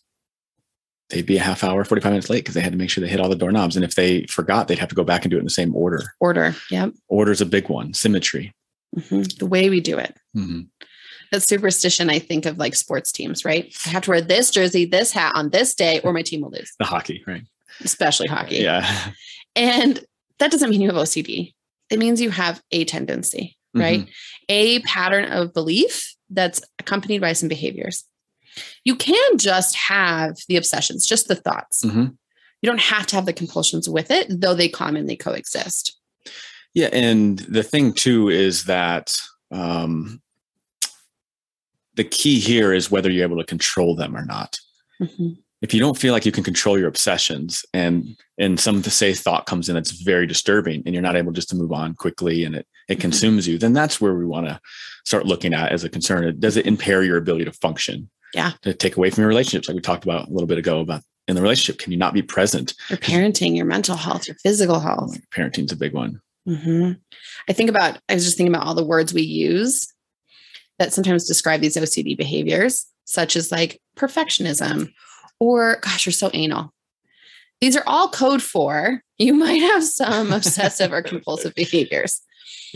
they'd 1.10 1.26
be 1.26 1.36
a 1.36 1.40
half 1.40 1.62
hour, 1.64 1.84
45 1.84 2.10
minutes 2.12 2.30
late 2.30 2.40
because 2.44 2.54
they 2.54 2.60
had 2.60 2.72
to 2.72 2.78
make 2.78 2.90
sure 2.90 3.02
they 3.02 3.08
hit 3.10 3.20
all 3.20 3.28
the 3.28 3.36
doorknobs. 3.36 3.76
And 3.76 3.84
if 3.84 3.94
they 3.94 4.24
forgot, 4.26 4.68
they'd 4.68 4.78
have 4.78 4.88
to 4.88 4.94
go 4.94 5.04
back 5.04 5.24
and 5.24 5.30
do 5.30 5.36
it 5.36 5.40
in 5.40 5.46
the 5.46 5.50
same 5.50 5.74
order. 5.74 6.14
Order. 6.20 6.54
Yep. 6.70 6.92
Order 7.08 7.32
is 7.32 7.40
a 7.40 7.46
big 7.46 7.68
one. 7.68 7.94
Symmetry. 7.94 8.52
Mhm. 8.96 9.38
The 9.38 9.46
way 9.46 9.68
we 9.70 9.80
do 9.80 9.98
it. 9.98 10.16
Mhm. 10.36 10.68
That 11.32 11.42
superstition, 11.42 12.08
I 12.08 12.18
think 12.18 12.46
of 12.46 12.58
like 12.58 12.74
sports 12.74 13.10
teams, 13.12 13.44
right? 13.44 13.72
I 13.86 13.90
have 13.90 14.02
to 14.04 14.10
wear 14.10 14.20
this 14.20 14.50
jersey, 14.50 14.84
this 14.84 15.12
hat 15.12 15.32
on 15.34 15.50
this 15.50 15.74
day, 15.74 16.00
or 16.00 16.12
my 16.12 16.22
team 16.22 16.40
will 16.40 16.50
lose, 16.50 16.72
The 16.78 16.84
hockey, 16.86 17.22
right? 17.26 17.42
especially 17.84 18.26
hockey. 18.28 18.56
Yeah. 18.58 19.12
And 19.54 20.00
that 20.38 20.50
doesn't 20.50 20.70
mean 20.70 20.80
you 20.80 20.88
have 20.88 20.96
OCD. 20.96 21.54
It 21.90 21.98
means 21.98 22.20
you 22.20 22.30
have 22.30 22.60
a 22.72 22.84
tendency, 22.84 23.56
right? 23.74 24.08
A 24.48 24.80
pattern 24.80 25.30
of 25.30 25.52
belief 25.52 26.14
that's 26.30 26.60
accompanied 26.78 27.20
by 27.20 27.32
some 27.32 27.48
behaviors. 27.48 28.04
You 28.84 28.96
can 28.96 29.38
just 29.38 29.76
have 29.76 30.36
the 30.48 30.56
obsessions, 30.56 31.06
just 31.06 31.28
the 31.28 31.34
thoughts. 31.34 31.84
Mhm. 31.84 32.16
You 32.62 32.66
don't 32.66 32.80
have 32.80 33.06
to 33.08 33.16
have 33.16 33.26
the 33.26 33.32
compulsions 33.32 33.88
with 33.88 34.10
it, 34.10 34.26
though 34.30 34.54
they 34.54 34.68
commonly 34.68 35.16
coexist. 35.16 35.96
Yeah, 36.74 36.88
and 36.92 37.38
the 37.40 37.62
thing 37.62 37.92
too 37.92 38.28
is 38.28 38.64
that 38.64 39.14
um, 39.50 40.20
the 41.94 42.04
key 42.04 42.38
here 42.40 42.72
is 42.72 42.90
whether 42.90 43.10
you're 43.10 43.24
able 43.24 43.38
to 43.38 43.44
control 43.44 43.94
them 43.96 44.16
or 44.16 44.24
not. 44.24 44.58
Mhm. 45.00 45.38
If 45.62 45.72
you 45.72 45.80
don't 45.80 45.96
feel 45.98 46.12
like 46.12 46.26
you 46.26 46.32
can 46.32 46.44
control 46.44 46.78
your 46.78 46.88
obsessions, 46.88 47.64
and 47.72 48.16
and 48.38 48.60
some 48.60 48.82
to 48.82 48.90
say 48.90 49.14
thought 49.14 49.46
comes 49.46 49.68
in 49.68 49.74
that's 49.74 50.02
very 50.02 50.26
disturbing, 50.26 50.82
and 50.84 50.94
you're 50.94 51.02
not 51.02 51.16
able 51.16 51.32
just 51.32 51.48
to 51.50 51.56
move 51.56 51.72
on 51.72 51.94
quickly, 51.94 52.44
and 52.44 52.54
it 52.54 52.66
it 52.88 52.98
Mhm. 52.98 53.00
consumes 53.00 53.48
you, 53.48 53.58
then 53.58 53.72
that's 53.72 54.00
where 54.00 54.14
we 54.14 54.26
want 54.26 54.46
to 54.46 54.60
start 55.04 55.26
looking 55.26 55.54
at 55.54 55.72
as 55.72 55.82
a 55.84 55.88
concern. 55.88 56.38
Does 56.38 56.56
it 56.56 56.66
impair 56.66 57.02
your 57.02 57.16
ability 57.16 57.46
to 57.46 57.52
function? 57.52 58.10
Yeah. 58.34 58.52
To 58.62 58.74
take 58.74 58.96
away 58.96 59.10
from 59.10 59.22
your 59.22 59.28
relationships, 59.28 59.68
like 59.68 59.74
we 59.76 59.80
talked 59.80 60.04
about 60.04 60.28
a 60.28 60.32
little 60.32 60.46
bit 60.46 60.58
ago 60.58 60.80
about 60.80 61.02
in 61.28 61.34
the 61.36 61.42
relationship, 61.42 61.80
can 61.80 61.92
you 61.92 61.98
not 61.98 62.14
be 62.14 62.22
present? 62.22 62.74
Your 62.88 62.98
parenting, 62.98 63.56
your 63.56 63.66
mental 63.66 63.96
health, 63.96 64.28
your 64.28 64.36
physical 64.42 64.78
health. 64.80 65.16
Parenting's 65.34 65.72
a 65.72 65.76
big 65.76 65.92
one. 65.92 66.20
hmm 66.46 66.92
I 67.48 67.52
think 67.52 67.70
about, 67.70 67.98
I 68.08 68.14
was 68.14 68.24
just 68.24 68.36
thinking 68.36 68.54
about 68.54 68.66
all 68.66 68.74
the 68.74 68.84
words 68.84 69.12
we 69.12 69.22
use 69.22 69.92
that 70.78 70.92
sometimes 70.92 71.26
describe 71.26 71.60
these 71.60 71.76
OCD 71.76 72.16
behaviors, 72.16 72.86
such 73.04 73.34
as 73.36 73.50
like 73.50 73.80
perfectionism 73.96 74.92
or, 75.40 75.78
gosh, 75.82 76.06
you're 76.06 76.12
so 76.12 76.30
anal. 76.32 76.72
these 77.60 77.76
are 77.76 77.84
all 77.86 78.08
code 78.08 78.42
for 78.42 79.02
you 79.18 79.32
might 79.34 79.62
have 79.62 79.82
some 79.84 80.32
obsessive 80.38 80.92
or 80.92 81.02
compulsive 81.02 81.54
behaviors. 81.54 82.20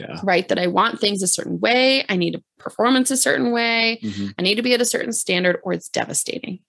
Yeah. 0.01 0.21
Right. 0.23 0.49
That 0.49 0.59
I 0.59 0.67
want 0.67 0.99
things 1.01 1.23
a 1.23 1.29
certain 1.29 1.61
way. 1.61 2.05
I 2.09 2.17
need 2.17 2.35
a 2.35 2.43
performance 2.59 3.11
a 3.11 3.17
certain 3.17 3.53
way. 3.53 4.01
Mhm. 4.03 4.35
I 4.39 4.43
need 4.43 4.55
to 4.57 4.63
be 4.63 4.75
at 4.75 4.81
a 4.81 4.85
certain 4.85 5.13
standard, 5.13 5.59
or 5.63 5.73
it's 5.73 5.89
devastating. 5.89 6.61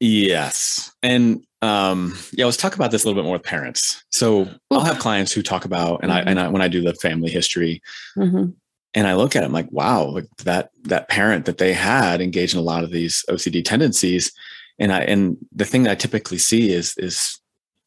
Yes. 0.00 0.92
And 1.02 1.44
um 1.62 2.16
yeah, 2.32 2.46
let's 2.46 2.56
talk 2.56 2.74
about 2.74 2.90
this 2.90 3.04
a 3.04 3.06
little 3.06 3.20
bit 3.22 3.26
more 3.26 3.34
with 3.34 3.42
parents. 3.42 4.02
So 4.10 4.48
I'll 4.70 4.80
have 4.80 4.98
clients 4.98 5.32
who 5.32 5.42
talk 5.42 5.66
about 5.66 6.00
and 6.02 6.10
I 6.10 6.20
and 6.20 6.40
I 6.40 6.48
when 6.48 6.62
I 6.62 6.68
do 6.68 6.80
the 6.82 6.94
family 6.94 7.30
history 7.30 7.82
Mhm. 8.16 8.54
and 8.94 9.06
I 9.06 9.14
look 9.14 9.36
at 9.36 9.42
it, 9.42 9.46
I'm 9.46 9.52
like, 9.52 9.70
wow, 9.70 10.04
like 10.06 10.26
that 10.44 10.70
that 10.84 11.08
parent 11.10 11.44
that 11.44 11.58
they 11.58 11.74
had 11.74 12.22
engaged 12.22 12.54
in 12.54 12.60
a 12.60 12.62
lot 12.62 12.82
of 12.84 12.90
these 12.90 13.24
OCD 13.28 13.62
tendencies. 13.62 14.32
And 14.78 14.90
I 14.92 15.00
and 15.00 15.36
the 15.54 15.66
thing 15.66 15.82
that 15.82 15.90
I 15.92 15.96
typically 15.96 16.38
see 16.38 16.72
is 16.72 16.94
is 16.96 17.38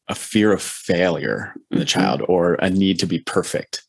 a 0.08 0.14
fear 0.14 0.52
of 0.52 0.62
failure 0.62 1.54
in 1.70 1.78
the 1.78 1.84
Mhm. 1.84 1.88
child 1.88 2.22
or 2.28 2.54
a 2.54 2.68
need 2.70 2.98
to 3.00 3.06
be 3.06 3.18
perfect. 3.20 3.82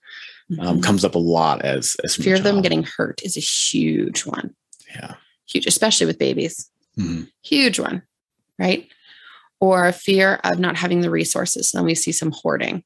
Um, 0.60 0.78
Mhm. 0.80 0.84
comes 0.84 1.04
up 1.04 1.16
a 1.16 1.20
lot 1.20 1.64
as 1.64 1.96
as 2.04 2.16
Fear 2.16 2.36
of 2.36 2.44
them 2.44 2.62
getting 2.62 2.84
hurt 2.84 3.22
is 3.24 3.36
a 3.36 3.40
huge 3.42 4.26
one. 4.26 4.56
yeah. 4.94 5.16
Huge, 5.48 5.66
especially 5.68 6.06
with 6.06 6.18
babies. 6.20 6.70
Mhm. 6.98 7.30
Huge 7.44 7.80
one. 7.80 8.02
Right. 8.58 8.88
Or 9.60 9.88
a 9.88 9.94
fear 9.94 10.40
of 10.44 10.60
not 10.60 10.78
having 10.78 11.02
the 11.02 11.10
resources. 11.10 11.72
Then 11.72 11.84
we 11.84 11.96
see 11.96 12.12
some 12.12 12.32
hoarding. 12.32 12.84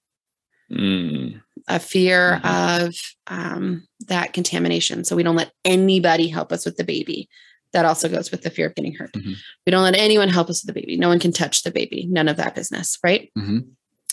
Mm. 0.71 1.41
a 1.67 1.79
fear 1.79 2.39
Mhm. 2.43 2.85
of 2.87 2.95
um, 3.27 3.87
that 4.07 4.33
contamination. 4.33 5.03
So 5.03 5.15
we 5.15 5.21
don't 5.23 5.35
let 5.35 5.51
anybody 5.65 6.27
help 6.27 6.51
us 6.51 6.63
with 6.65 6.77
the 6.77 6.83
baby. 6.83 7.27
That 7.73 7.85
also 7.85 8.09
goes 8.09 8.31
with 8.31 8.41
the 8.41 8.49
fear 8.49 8.67
of 8.67 8.75
getting 8.75 8.95
hurt. 8.95 9.11
Mhm. 9.13 9.35
We 9.65 9.71
don't 9.71 9.83
let 9.83 9.95
anyone 9.95 10.29
help 10.29 10.49
us 10.49 10.63
with 10.65 10.73
the 10.73 10.79
baby. 10.81 10.97
No 10.97 11.07
one 11.09 11.19
can 11.19 11.31
touch 11.31 11.63
the 11.63 11.71
baby. 11.71 12.07
None 12.09 12.27
of 12.27 12.37
that 12.37 12.55
business, 12.55 12.97
right? 13.03 13.31
Mhm. 13.37 13.59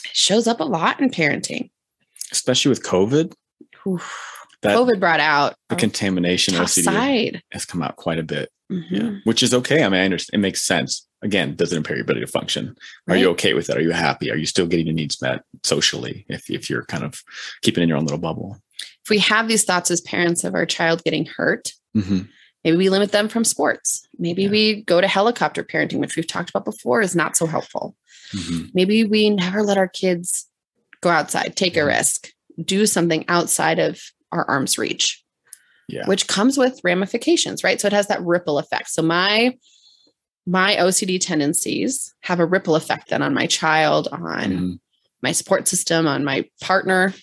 It 0.04 0.10
shows 0.16 0.46
up 0.46 0.60
a 0.60 0.64
lot 0.64 1.00
in 1.00 1.10
parenting. 1.10 1.70
Especially 2.32 2.68
with 2.68 2.82
COVID, 2.82 3.32
that 4.62 4.76
COVID 4.76 5.00
brought 5.00 5.20
out 5.20 5.54
the 5.68 5.76
contamination 5.76 6.54
OCD 6.54 6.82
side. 6.82 7.42
has 7.52 7.64
come 7.64 7.82
out 7.82 7.96
quite 7.96 8.18
a 8.18 8.22
bit. 8.22 8.50
Mhm. 8.70 8.84
Yeah. 8.90 9.10
Which 9.24 9.42
is 9.42 9.54
okay. 9.54 9.84
I 9.84 9.88
mean, 9.88 10.00
I 10.00 10.04
understand 10.04 10.40
it 10.40 10.42
makes 10.42 10.62
sense. 10.62 11.06
Again, 11.22 11.54
does 11.54 11.72
it 11.72 11.76
impair 11.76 11.96
your 11.96 12.02
ability 12.02 12.26
to 12.26 12.30
function? 12.30 12.76
Are 13.08 13.16
you 13.16 13.30
okay 13.30 13.54
with 13.54 13.68
that? 13.68 13.76
Are 13.78 13.82
you 13.82 13.92
happy? 13.92 14.30
Are 14.30 14.36
you 14.36 14.44
still 14.46 14.66
getting 14.66 14.86
your 14.86 14.94
needs 14.94 15.22
met 15.22 15.42
socially 15.62 16.26
if, 16.28 16.50
if 16.50 16.68
you're 16.68 16.84
kind 16.84 17.04
of 17.04 17.22
keeping 17.62 17.82
in 17.82 17.88
your 17.88 17.96
own 17.96 18.04
little 18.04 18.18
bubble? 18.18 18.60
If 19.04 19.10
we 19.10 19.18
have 19.18 19.48
these 19.48 19.64
thoughts 19.64 19.90
as 19.90 20.00
parents 20.00 20.44
of 20.44 20.54
our 20.54 20.66
child 20.66 21.02
getting 21.04 21.26
hurt, 21.26 21.72
hmm 21.94 22.22
maybe 22.66 22.76
we 22.76 22.88
limit 22.90 23.12
them 23.12 23.28
from 23.28 23.44
sports. 23.44 24.02
Maybe 24.18 24.42
Yeah. 24.42 24.50
we 24.50 24.82
go 24.82 25.00
to 25.00 25.06
helicopter 25.06 25.62
parenting, 25.62 25.98
which 26.00 26.16
we've 26.16 26.26
talked 26.26 26.50
about 26.50 26.64
before, 26.64 27.00
is 27.00 27.14
not 27.14 27.36
so 27.36 27.46
helpful. 27.46 27.96
hmm 28.32 28.64
maybe 28.74 29.04
we 29.04 29.30
never 29.30 29.62
let 29.62 29.78
our 29.78 29.86
kids 29.86 30.48
go 31.00 31.08
outside, 31.08 31.54
take 31.54 31.76
a 31.76 31.84
risk, 31.84 32.32
do 32.64 32.84
something 32.84 33.24
outside 33.28 33.78
of 33.78 34.00
our 34.32 34.44
arm's 34.50 34.76
reach, 34.78 35.22
Yeah. 35.86 36.04
which 36.08 36.26
comes 36.26 36.58
with 36.58 36.80
ramifications, 36.82 37.62
right? 37.62 37.80
So 37.80 37.86
it 37.86 37.92
has 37.92 38.08
that 38.08 38.20
ripple 38.22 38.58
effect. 38.58 38.90
So 38.90 39.00
my 39.02 39.56
my 40.48 40.74
OCD 40.76 41.20
tendencies 41.20 42.12
have 42.22 42.40
a 42.40 42.46
ripple 42.46 42.74
effect 42.76 43.10
then 43.10 43.22
on 43.22 43.32
my 43.34 43.46
child, 43.46 44.08
on 44.10 44.20
Mhm. 44.22 44.78
my 45.22 45.30
support 45.32 45.68
system, 45.68 46.08
on 46.08 46.24
my 46.24 46.44
partner. 46.60 47.14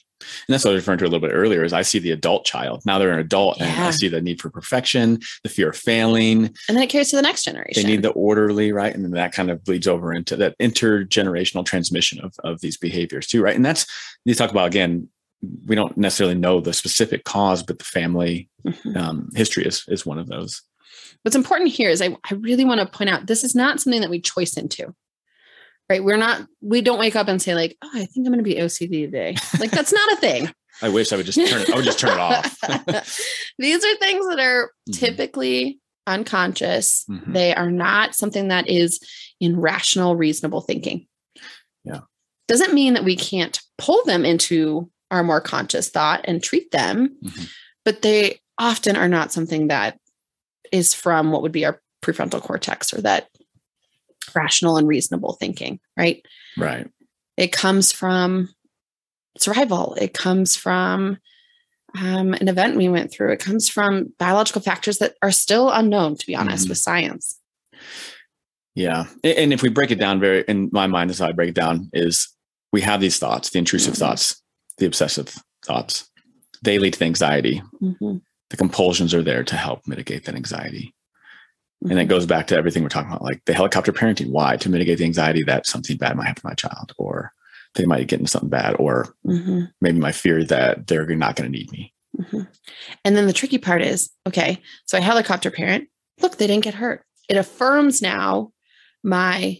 And 0.47 0.53
that's 0.53 0.63
what 0.65 0.71
I 0.71 0.73
was 0.75 0.83
referring 0.83 0.99
to 0.99 1.05
a 1.05 1.07
little 1.09 1.27
bit 1.27 1.33
earlier 1.33 1.63
is 1.63 1.73
I 1.73 1.81
see 1.81 1.99
the 1.99 2.11
adult 2.11 2.45
child. 2.45 2.83
Now 2.85 2.99
they're 2.99 3.11
an 3.13 3.19
adult 3.19 3.59
and 3.59 3.69
I 3.69 3.91
see 3.91 4.07
the 4.07 4.21
need 4.21 4.41
for 4.41 4.49
perfection, 4.49 5.19
the 5.43 5.49
fear 5.49 5.69
of 5.69 5.77
failing. 5.77 6.45
And 6.67 6.77
then 6.77 6.81
it 6.83 6.89
carries 6.89 7.09
to 7.11 7.15
the 7.15 7.21
next 7.21 7.43
generation. 7.43 7.83
They 7.83 7.89
need 7.89 8.01
the 8.01 8.09
orderly, 8.11 8.71
right? 8.71 8.93
And 8.93 9.03
then 9.03 9.11
that 9.11 9.33
kind 9.33 9.49
of 9.49 9.63
bleeds 9.63 9.87
over 9.87 10.13
into 10.13 10.35
that 10.37 10.57
intergenerational 10.59 11.65
transmission 11.65 12.19
of, 12.21 12.33
of 12.43 12.61
these 12.61 12.77
behaviors 12.77 13.27
too, 13.27 13.41
right? 13.41 13.55
And 13.55 13.65
that's 13.65 13.85
you 14.25 14.33
talk 14.35 14.51
about 14.51 14.67
again, 14.67 15.09
we 15.67 15.75
don't 15.75 15.97
necessarily 15.97 16.35
know 16.35 16.61
the 16.61 16.73
specific 16.73 17.25
cause, 17.25 17.63
but 17.63 17.79
the 17.79 17.85
family 17.85 18.49
Mhm. 18.65 18.95
um, 18.95 19.29
history 19.35 19.65
is 19.65 19.83
is 19.89 20.05
one 20.05 20.17
of 20.17 20.27
those. 20.27 20.61
What's 21.23 21.35
important 21.35 21.71
here 21.71 21.89
is 21.89 22.01
I, 22.01 22.15
I 22.29 22.35
really 22.35 22.65
want 22.65 22.79
to 22.79 22.85
point 22.97 23.09
out 23.09 23.27
this 23.27 23.43
is 23.43 23.55
not 23.55 23.79
something 23.79 24.01
that 24.01 24.09
we 24.09 24.21
choice 24.21 24.55
into. 24.57 24.93
Right. 25.89 26.03
We're 26.03 26.17
not, 26.17 26.47
we 26.61 26.81
don't 26.81 26.97
wake 26.99 27.15
up 27.15 27.27
and 27.27 27.41
say, 27.41 27.53
like, 27.55 27.77
oh, 27.83 27.89
I 27.93 28.05
think 28.05 28.25
I'm 28.25 28.33
going 28.33 28.37
to 28.37 28.43
be 28.43 28.55
OCD 28.55 29.05
today. 29.05 29.35
Like, 29.59 29.71
that's 29.71 29.91
not 29.93 30.13
a 30.13 30.15
thing. 30.17 30.49
I 30.81 30.89
wish 30.89 31.11
I 31.13 31.17
would 31.17 31.25
just 31.25 31.37
turn 31.37 31.61
it, 31.61 31.69
I 31.69 31.75
would 31.75 31.85
just 31.85 31.99
turn 31.99 32.11
it 32.11 32.19
off. 32.19 32.57
These 33.59 33.83
are 33.85 33.95
things 33.97 34.25
that 34.27 34.39
are 34.39 34.71
Mhm. 34.89 34.99
typically 34.99 35.79
unconscious. 36.07 37.05
Mhm. 37.09 37.33
They 37.33 37.53
are 37.53 37.69
not 37.71 38.15
something 38.15 38.47
that 38.47 38.67
is 38.69 38.99
in 39.39 39.59
rational, 39.59 40.15
reasonable 40.15 40.61
thinking. 40.61 41.05
Yeah. 41.83 42.01
Doesn't 42.47 42.73
mean 42.73 42.93
that 42.95 43.03
we 43.03 43.15
can't 43.15 43.59
pull 43.77 44.03
them 44.05 44.25
into 44.25 44.89
our 45.11 45.23
more 45.23 45.41
conscious 45.41 45.89
thought 45.89 46.21
and 46.25 46.41
treat 46.41 46.71
them, 46.71 47.17
Mhm. 47.23 47.49
but 47.85 48.01
they 48.01 48.39
often 48.57 48.95
are 48.95 49.07
not 49.09 49.31
something 49.31 49.67
that 49.67 49.97
is 50.71 50.93
from 50.93 51.31
what 51.31 51.41
would 51.43 51.51
be 51.51 51.65
our 51.65 51.79
prefrontal 52.03 52.41
cortex 52.41 52.93
or 52.93 53.01
that 53.01 53.27
rational 54.35 54.77
and 54.77 54.87
reasonable 54.87 55.33
thinking, 55.33 55.79
right? 55.97 56.25
Right. 56.57 56.89
It 57.37 57.51
comes 57.51 57.91
from 57.91 58.49
survival. 59.37 59.95
It 59.99 60.13
comes 60.13 60.55
from 60.55 61.17
um, 61.99 62.33
an 62.33 62.47
event 62.47 62.75
we 62.75 62.89
went 62.89 63.11
through. 63.11 63.31
It 63.31 63.39
comes 63.39 63.69
from 63.69 64.13
biological 64.17 64.61
factors 64.61 64.97
that 64.97 65.15
are 65.21 65.31
still 65.31 65.69
unknown, 65.69 66.15
to 66.17 66.25
be 66.25 66.35
honest, 66.35 66.65
Mhm. 66.65 66.69
with 66.69 66.77
science. 66.79 67.39
Yeah. 68.75 69.05
And 69.23 69.53
if 69.53 69.61
we 69.61 69.69
break 69.69 69.91
it 69.91 69.99
down 69.99 70.19
very 70.19 70.43
in 70.47 70.69
my 70.71 70.87
mind, 70.87 71.11
as 71.11 71.21
I 71.21 71.31
break 71.31 71.49
it 71.49 71.55
down, 71.55 71.89
is 71.93 72.29
we 72.71 72.81
have 72.81 72.99
these 73.01 73.19
thoughts, 73.19 73.51
the 73.51 73.59
intrusive 73.59 73.93
Mhm. 73.93 73.99
thoughts, 73.99 74.41
the 74.79 74.87
obsessive 74.87 75.35
thoughts. 75.63 76.09
They 76.63 76.79
lead 76.79 76.93
to 76.93 77.03
anxiety. 77.05 77.61
Mhm. 77.81 78.21
The 78.49 78.57
compulsions 78.57 79.13
are 79.13 79.21
there 79.21 79.43
to 79.43 79.55
help 79.55 79.87
mitigate 79.87 80.25
that 80.25 80.35
anxiety. 80.35 80.95
And 81.83 81.91
Mm-hmm. 81.91 81.99
it 81.99 82.05
goes 82.05 82.25
back 82.25 82.47
to 82.47 82.55
everything 82.55 82.81
we're 82.81 82.89
talking 82.89 83.09
about, 83.11 83.23
like 83.23 83.41
the 83.45 83.53
helicopter 83.53 83.91
parenting. 83.91 84.29
Why? 84.31 84.55
To 84.57 84.69
mitigate 84.69 84.99
the 84.99 85.03
anxiety 85.05 85.43
that 85.43 85.67
something 85.67 85.97
bad 85.97 86.15
might 86.15 86.27
happen 86.27 86.41
to 86.41 86.47
my 86.47 86.53
child, 86.53 86.93
or 86.97 87.31
they 87.75 87.85
might 87.85 88.07
get 88.07 88.19
into 88.19 88.31
something 88.31 88.49
bad, 88.49 88.75
or 88.79 89.13
Mhm. 89.25 89.69
maybe 89.81 89.99
my 89.99 90.11
fear 90.13 90.43
that 90.45 90.87
they're 90.87 91.05
not 91.15 91.35
going 91.35 91.51
to 91.51 91.57
need 91.57 91.71
me. 91.71 91.93
Mhm. 92.17 92.47
And 93.03 93.17
then 93.17 93.27
the 93.27 93.33
tricky 93.33 93.57
part 93.57 93.81
is 93.81 94.09
okay, 94.27 94.61
so 94.85 94.97
I 94.97 95.01
helicopter 95.01 95.51
parent, 95.51 95.89
look, 96.21 96.37
they 96.37 96.47
didn't 96.47 96.63
get 96.63 96.75
hurt. 96.75 97.03
It 97.27 97.37
affirms 97.37 98.01
now 98.01 98.51
my, 99.03 99.59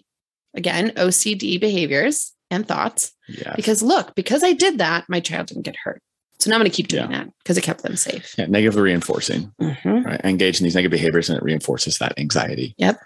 again, 0.54 0.92
OCD 0.96 1.58
behaviors 1.58 2.32
and 2.52 2.68
thoughts 2.68 3.12
Yeah. 3.28 3.54
because 3.56 3.82
look, 3.82 4.14
because 4.16 4.44
I 4.44 4.54
did 4.54 4.78
that, 4.78 5.06
my 5.10 5.20
child 5.20 5.48
didn't 5.48 5.64
get 5.64 5.76
hurt. 5.84 6.02
So 6.44 6.50
now 6.50 6.58
I'm 6.58 6.60
going 6.62 6.70
to 6.70 6.76
keep 6.76 6.90
doing 6.90 7.10
Yeah. 7.10 7.20
that 7.24 7.30
because 7.40 7.58
it 7.58 7.62
kept 7.64 7.84
them 7.84 7.96
safe. 7.96 8.36
yeah. 8.38 8.48
Negatively 8.48 8.82
reinforcing, 8.82 9.54
Mhm. 9.62 10.04
right? 10.04 10.20
Engage 10.26 10.60
in 10.60 10.66
these 10.66 10.76
negative 10.76 10.92
behaviors 10.92 11.30
and 11.30 11.38
it 11.38 11.44
reinforces 11.44 12.00
that 12.00 12.14
anxiety. 12.20 12.76
Yep. 12.78 13.00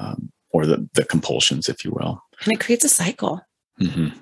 Um, 0.00 0.32
or 0.50 0.66
the, 0.66 0.88
the 0.94 1.04
compulsions, 1.04 1.68
if 1.68 1.84
you 1.84 1.92
will. 1.92 2.20
And 2.42 2.52
it 2.52 2.58
creates 2.60 2.84
a 2.84 2.88
cycle. 2.88 3.40
Mhm. 3.80 4.12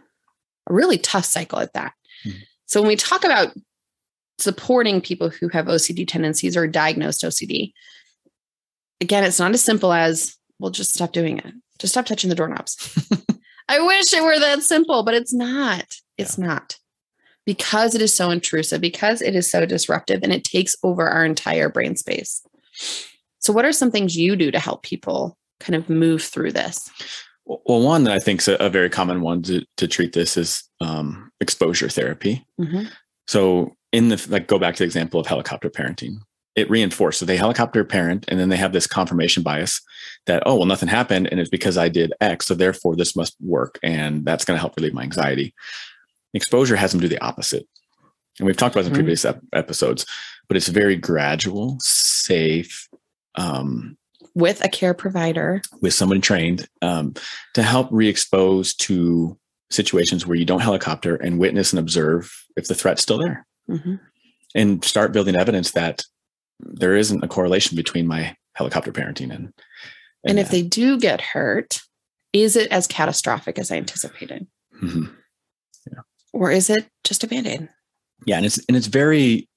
a 0.68 0.72
really 0.72 0.96
tough 0.98 1.24
cycle 1.24 1.58
at 1.60 1.72
that. 1.72 1.92
Mhm. 2.26 2.42
So 2.66 2.80
when 2.80 2.88
we 2.88 2.96
talk 2.96 3.24
about 3.24 3.52
supporting 4.38 5.00
people 5.00 5.28
who 5.30 5.48
have 5.48 5.66
OCD 5.68 6.06
tendencies 6.06 6.56
or 6.56 6.66
diagnosed 6.68 7.24
OCD, 7.24 7.72
again, 9.00 9.24
it's 9.24 9.38
not 9.40 9.52
as 9.52 9.62
simple 9.62 9.92
as, 9.92 10.36
well, 10.58 10.70
just 10.70 10.94
stop 10.94 11.12
doing 11.12 11.38
it. 11.38 11.52
Just 11.78 11.94
stop 11.94 12.06
touching 12.06 12.28
the 12.30 12.36
doorknobs. 12.36 12.76
I 13.68 13.80
wish 13.80 14.12
it 14.12 14.22
were 14.22 14.38
that 14.38 14.62
simple, 14.62 15.02
but 15.02 15.14
it's 15.14 15.32
not. 15.34 15.86
It's 16.18 16.36
not. 16.38 16.76
Because 17.44 17.94
it 17.94 18.02
is 18.02 18.14
so 18.14 18.30
intrusive, 18.30 18.80
because 18.80 19.20
it 19.20 19.34
is 19.34 19.50
so 19.50 19.66
disruptive, 19.66 20.20
and 20.22 20.32
it 20.32 20.44
takes 20.44 20.76
over 20.82 21.08
our 21.08 21.24
entire 21.24 21.68
brain 21.68 21.96
space. 21.96 22.40
So, 23.40 23.52
what 23.52 23.64
are 23.64 23.72
some 23.72 23.90
things 23.90 24.16
you 24.16 24.36
do 24.36 24.50
to 24.50 24.60
help 24.60 24.82
people 24.82 25.36
kind 25.58 25.74
of 25.74 25.90
move 25.90 26.22
through 26.22 26.52
this? 26.52 26.88
Well, 27.44 27.82
one 27.82 28.04
that 28.04 28.12
I 28.12 28.20
think 28.20 28.40
is 28.40 28.48
a, 28.48 28.70
very 28.70 28.88
common 28.88 29.20
one 29.20 29.42
to, 29.42 29.64
to 29.76 29.88
treat 29.88 30.12
this 30.12 30.36
is 30.36 30.62
um, 30.80 31.30
exposure 31.40 31.88
therapy. 31.88 32.46
Mhm. 32.60 32.88
So, 33.26 33.74
in 33.90 34.08
the 34.08 34.24
like, 34.28 34.46
go 34.46 34.58
back 34.58 34.76
to 34.76 34.78
the 34.80 34.86
example 34.86 35.20
of 35.20 35.26
helicopter 35.26 35.70
parenting. 35.70 36.16
It 36.54 36.68
reinforced 36.68 37.18
so 37.18 37.24
they 37.24 37.36
helicopter 37.36 37.84
parent, 37.84 38.26
and 38.28 38.38
then 38.38 38.48
they 38.48 38.56
have 38.56 38.72
this 38.72 38.86
confirmation 38.86 39.42
bias 39.42 39.80
that 40.26 40.42
oh 40.46 40.56
well 40.56 40.66
nothing 40.66 40.88
happened, 40.88 41.28
and 41.30 41.40
it's 41.40 41.50
because 41.50 41.76
I 41.76 41.88
did 41.88 42.12
X, 42.20 42.46
so 42.46 42.54
therefore 42.54 42.94
this 42.94 43.16
must 43.16 43.34
work, 43.40 43.78
and 43.82 44.24
that's 44.24 44.44
going 44.44 44.56
to 44.56 44.60
help 44.60 44.76
relieve 44.76 44.94
my 44.94 45.02
anxiety. 45.02 45.54
Exposure 46.34 46.76
has 46.76 46.92
them 46.92 47.00
do 47.00 47.08
the 47.08 47.20
opposite, 47.22 47.66
and 48.38 48.46
we've 48.46 48.56
talked 48.56 48.74
about 48.74 48.82
this 48.82 48.88
in 48.88 48.94
Mhm. 48.94 48.96
previous 48.96 49.24
ep- 49.24 49.42
episodes, 49.52 50.06
but 50.48 50.56
it's 50.56 50.68
very 50.68 50.96
gradual, 50.96 51.76
safe, 51.80 52.88
um, 53.34 53.96
With 54.34 54.64
a 54.64 54.68
care 54.68 54.94
provider. 54.94 55.60
with 55.82 55.92
someone 55.94 56.20
trained 56.22 56.68
um, 56.80 57.14
to 57.54 57.62
help 57.62 57.88
re-expose 57.90 58.74
to 58.74 59.38
situations 59.70 60.26
where 60.26 60.36
you 60.36 60.44
don't 60.44 60.60
helicopter 60.60 61.16
and 61.16 61.38
witness 61.38 61.72
and 61.72 61.80
observe 61.80 62.30
if 62.56 62.66
the 62.68 62.74
threat's 62.74 63.02
still 63.02 63.18
there 63.18 63.46
Mhm. 63.68 64.00
and 64.54 64.84
start 64.84 65.12
building 65.12 65.34
evidence 65.36 65.70
that 65.72 66.04
there 66.60 66.94
isn't 66.96 67.24
a 67.24 67.28
correlation 67.28 67.76
between 67.76 68.06
my 68.06 68.36
helicopter 68.54 68.92
parenting 68.92 69.34
and 69.34 69.52
And 70.24 70.38
if 70.38 70.46
that. 70.46 70.52
they 70.52 70.62
do 70.62 70.98
get 70.98 71.20
hurt, 71.20 71.80
Is 72.34 72.56
it 72.56 72.70
as 72.72 72.86
catastrophic 72.86 73.58
as 73.58 73.70
I 73.70 73.76
anticipated? 73.76 74.46
hmm 74.80 75.04
Or 76.32 76.50
is 76.50 76.70
it 76.70 76.86
just 77.04 77.24
a 77.24 77.26
band 77.28 77.46
aid? 77.46 77.68
Yeah, 78.26 78.36
and 78.36 78.46
it's 78.46 78.58
and 78.68 78.76
it's 78.76 78.86
very, 78.86 79.48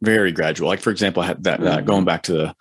very 0.00 0.32
gradual. 0.32 0.68
Like 0.68 0.80
for 0.80 0.90
example, 0.90 1.22
I 1.22 1.26
had 1.26 1.44
that 1.44 1.60
uh, 1.60 1.78
Mhm. 1.78 1.86
going 1.86 2.04
back 2.04 2.22
to 2.24 2.32
the 2.32 2.54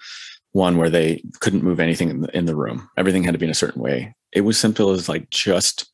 one 0.53 0.77
where 0.77 0.89
they 0.89 1.21
couldn't 1.39 1.63
move 1.63 1.79
anything 1.79 2.09
in 2.09 2.21
the, 2.21 2.35
in 2.37 2.45
the 2.45 2.55
room. 2.55 2.89
Everything 2.97 3.23
had 3.23 3.33
to 3.33 3.37
be 3.37 3.45
in 3.45 3.51
a 3.51 3.55
certain 3.55 3.81
way. 3.81 4.15
It 4.31 4.41
was 4.41 4.57
simple 4.59 4.91
as 4.91 5.07
like 5.07 5.29
just 5.29 5.87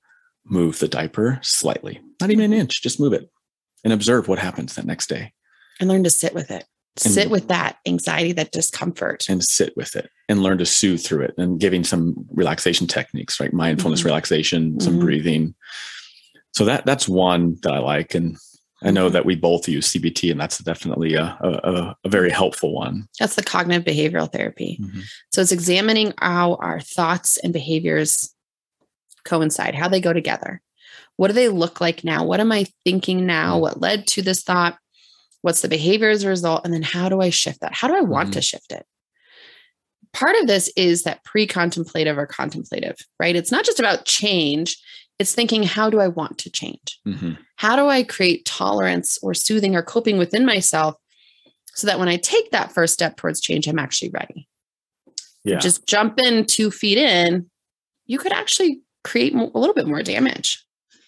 move 0.45 0.79
the 0.79 0.87
diaper 0.87 1.39
slightly, 1.41 1.99
not 2.21 2.31
even 2.31 2.45
an 2.45 2.53
inch. 2.53 2.81
Just 2.81 2.99
move 2.99 3.13
it, 3.13 3.29
and 3.83 3.91
observe 3.93 4.27
what 4.27 4.39
happens 4.39 4.75
that 4.75 4.85
next 4.85 5.07
day, 5.07 5.33
And 5.79 5.89
learn 5.89 6.03
to 6.03 6.09
sit 6.09 6.33
with 6.33 6.51
it. 6.51 6.65
And- 7.03 7.13
sit 7.13 7.29
with 7.31 7.47
that 7.47 7.77
anxiety, 7.87 8.33
that 8.33 8.51
discomfort. 8.51 9.25
and 9.27 9.43
sit 9.43 9.75
with 9.75 9.95
it, 9.95 10.09
and 10.29 10.43
learn 10.43 10.59
to 10.59 10.65
soothe 10.65 11.01
through 11.03 11.23
it, 11.23 11.33
and 11.37 11.59
giving 11.59 11.83
some 11.83 12.13
relaxation 12.29 12.85
techniques, 12.87 13.39
like 13.39 13.51
mindfulness, 13.51 14.01
Mhm. 14.01 14.05
relaxation, 14.05 14.79
some 14.79 14.97
Mhm. 14.97 15.01
breathing. 15.01 15.55
So 16.53 16.65
that 16.65 16.85
that's 16.85 17.09
one 17.09 17.57
that 17.63 17.73
I 17.73 17.79
like, 17.79 18.13
and 18.13 18.37
I 18.83 18.91
know 18.91 19.09
that 19.09 19.25
we 19.25 19.35
both 19.35 19.67
use 19.67 19.91
CBT, 19.91 20.31
and 20.31 20.39
that's 20.39 20.59
definitely 20.59 21.15
a 21.15 21.37
a, 21.41 21.49
a- 21.49 21.95
a 22.03 22.09
very 22.09 22.29
helpful 22.29 22.73
one. 22.73 23.07
That's 23.19 23.35
the 23.35 23.43
cognitive 23.43 23.85
behavioral 23.85 24.31
therapy. 24.31 24.79
Mm-hmm. 24.81 25.01
So 25.31 25.41
it's 25.41 25.51
examining 25.51 26.13
how 26.19 26.55
our 26.55 26.79
thoughts 26.79 27.37
and 27.37 27.53
behaviors 27.53 28.33
coincide, 29.25 29.75
how 29.75 29.87
they 29.87 30.01
go 30.01 30.13
together. 30.13 30.61
What 31.15 31.27
do 31.27 31.33
they 31.33 31.49
look 31.49 31.79
like 31.79 32.03
now? 32.03 32.23
What 32.23 32.39
am 32.39 32.51
I 32.51 32.65
thinking 32.83 33.25
now? 33.25 33.53
Mm-hmm. 33.53 33.61
What 33.61 33.81
led 33.81 34.07
to 34.07 34.21
this 34.21 34.43
thought? 34.43 34.77
What's 35.41 35.61
the 35.61 35.67
behavior 35.67 36.09
as 36.09 36.23
a 36.23 36.29
result? 36.29 36.61
And 36.63 36.73
then 36.73 36.81
how 36.81 37.09
do 37.09 37.21
I 37.21 37.29
shift 37.29 37.61
that? 37.61 37.73
How 37.73 37.87
do 37.87 37.95
I 37.95 38.01
want 38.01 38.29
mm-hmm. 38.29 38.33
to 38.33 38.41
shift 38.41 38.71
it? 38.71 38.85
Part 40.13 40.35
of 40.37 40.47
this 40.47 40.71
is 40.75 41.03
that 41.03 41.23
pre 41.23 41.47
contemplative 41.47 42.17
or 42.17 42.27
contemplative, 42.27 42.97
right? 43.19 43.35
It's 43.35 43.51
not 43.51 43.65
just 43.65 43.79
about 43.79 44.05
change, 44.05 44.77
it's 45.19 45.33
thinking, 45.35 45.63
how 45.63 45.89
do 45.89 45.99
I 45.99 46.07
want 46.07 46.37
to 46.39 46.49
change? 46.49 46.99
Mhm. 47.07 47.37
How 47.57 47.75
do 47.75 47.87
I 47.87 48.03
create 48.03 48.45
tolerance 48.45 49.17
or 49.21 49.33
soothing 49.33 49.75
or 49.75 49.81
coping 49.83 50.17
within 50.17 50.45
myself 50.45 50.95
so 51.75 51.87
that 51.87 51.99
when 51.99 52.09
I 52.09 52.17
take 52.17 52.51
that 52.51 52.73
first 52.73 52.93
step 52.93 53.17
towards 53.17 53.39
change, 53.41 53.67
I'm 53.67 53.79
actually 53.79 54.09
ready? 54.09 54.47
Yeah. 55.45 55.59
just 55.59 55.85
jump 55.85 56.19
in 56.21 56.45
two 56.45 56.71
feet 56.71 56.97
in, 56.97 57.49
you 58.05 58.17
could 58.17 58.31
actually 58.31 58.79
create 59.03 59.33
a 59.33 59.37
little 59.57 59.73
bit 59.73 59.87
more 59.87 60.01
damage. 60.01 60.63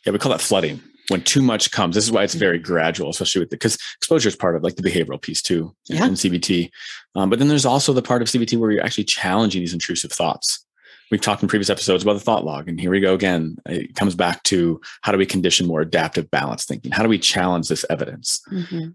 Yeah, 0.06 0.12
we 0.12 0.20
call 0.20 0.32
that 0.34 0.42
flooding. 0.42 0.82
When 1.08 1.22
too 1.22 1.42
much 1.42 1.72
comes, 1.72 1.96
this 1.96 2.04
is 2.04 2.12
why 2.12 2.24
it's 2.24 2.34
very 2.34 2.60
gradual, 2.60 3.10
especially 3.12 3.40
with 3.40 3.50
the 3.52 3.56
because 3.56 3.78
exposure 3.98 4.28
is 4.28 4.36
part 4.36 4.56
of 4.58 4.64
like 4.64 4.76
the 4.76 4.82
behavioral 4.84 5.22
piece 5.22 5.42
too 5.42 5.74
in, 5.90 5.96
Yeah. 5.96 6.06
in 6.08 6.14
CBT. 6.16 6.70
Um, 7.16 7.30
but 7.30 7.40
then 7.40 7.48
there's 7.48 7.66
also 7.66 7.94
the 7.94 8.02
part 8.02 8.22
of 8.22 8.28
CBT 8.28 8.58
where 8.58 8.72
you're 8.72 8.84
actually 8.84 9.04
challenging 9.06 9.62
these 9.62 9.72
intrusive 9.74 10.12
thoughts. 10.12 10.65
We've 11.12 11.22
talked 11.22 11.44
in 11.44 11.48
previous 11.50 11.70
episodes 11.70 12.04
about 12.04 12.14
the 12.14 12.20
thought 12.20 12.46
log, 12.46 12.68
and 12.68 12.80
here 12.80 12.90
we 12.92 13.00
go 13.00 13.14
again. 13.14 13.58
It 13.68 13.96
comes 13.96 14.16
back 14.16 14.42
to 14.44 14.82
how 15.02 15.12
do 15.12 15.18
we 15.18 15.26
condition 15.26 15.68
more 15.68 15.82
adaptive, 15.82 16.32
balanced 16.32 16.68
thinking? 16.68 16.92
How 16.92 17.04
do 17.04 17.10
we 17.10 17.20
challenge 17.20 17.68
this 17.68 17.86
evidence 17.90 18.42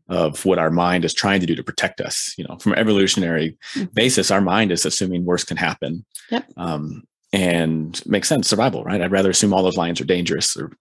of 0.09 0.45
what 0.45 0.59
our 0.59 0.71
mind 0.71 1.05
is 1.05 1.15
trying 1.15 1.41
to 1.41 1.47
do 1.47 1.55
to 1.55 1.63
protect 1.63 2.01
us? 2.01 2.35
You 2.37 2.45
know, 2.49 2.57
from 2.59 2.73
an 2.73 2.79
evolutionary 2.79 3.57
Mhm. 3.75 3.95
basis, 3.95 4.31
our 4.31 4.41
mind 4.41 4.73
is 4.73 4.85
assuming 4.85 5.25
worse 5.25 5.45
can 5.45 5.57
happen. 5.57 6.05
Yep. 6.31 6.51
Um, 6.57 7.05
and 7.33 8.05
makes 8.07 8.29
sense, 8.29 8.49
survival, 8.49 8.83
right? 8.83 9.01
I'd 9.01 9.13
rather 9.13 9.31
assume 9.31 9.53
all 9.55 9.63
those 9.63 9.77
lions 9.77 10.01
are 10.01 10.05
dangerous 10.05 10.57
or 10.57 10.73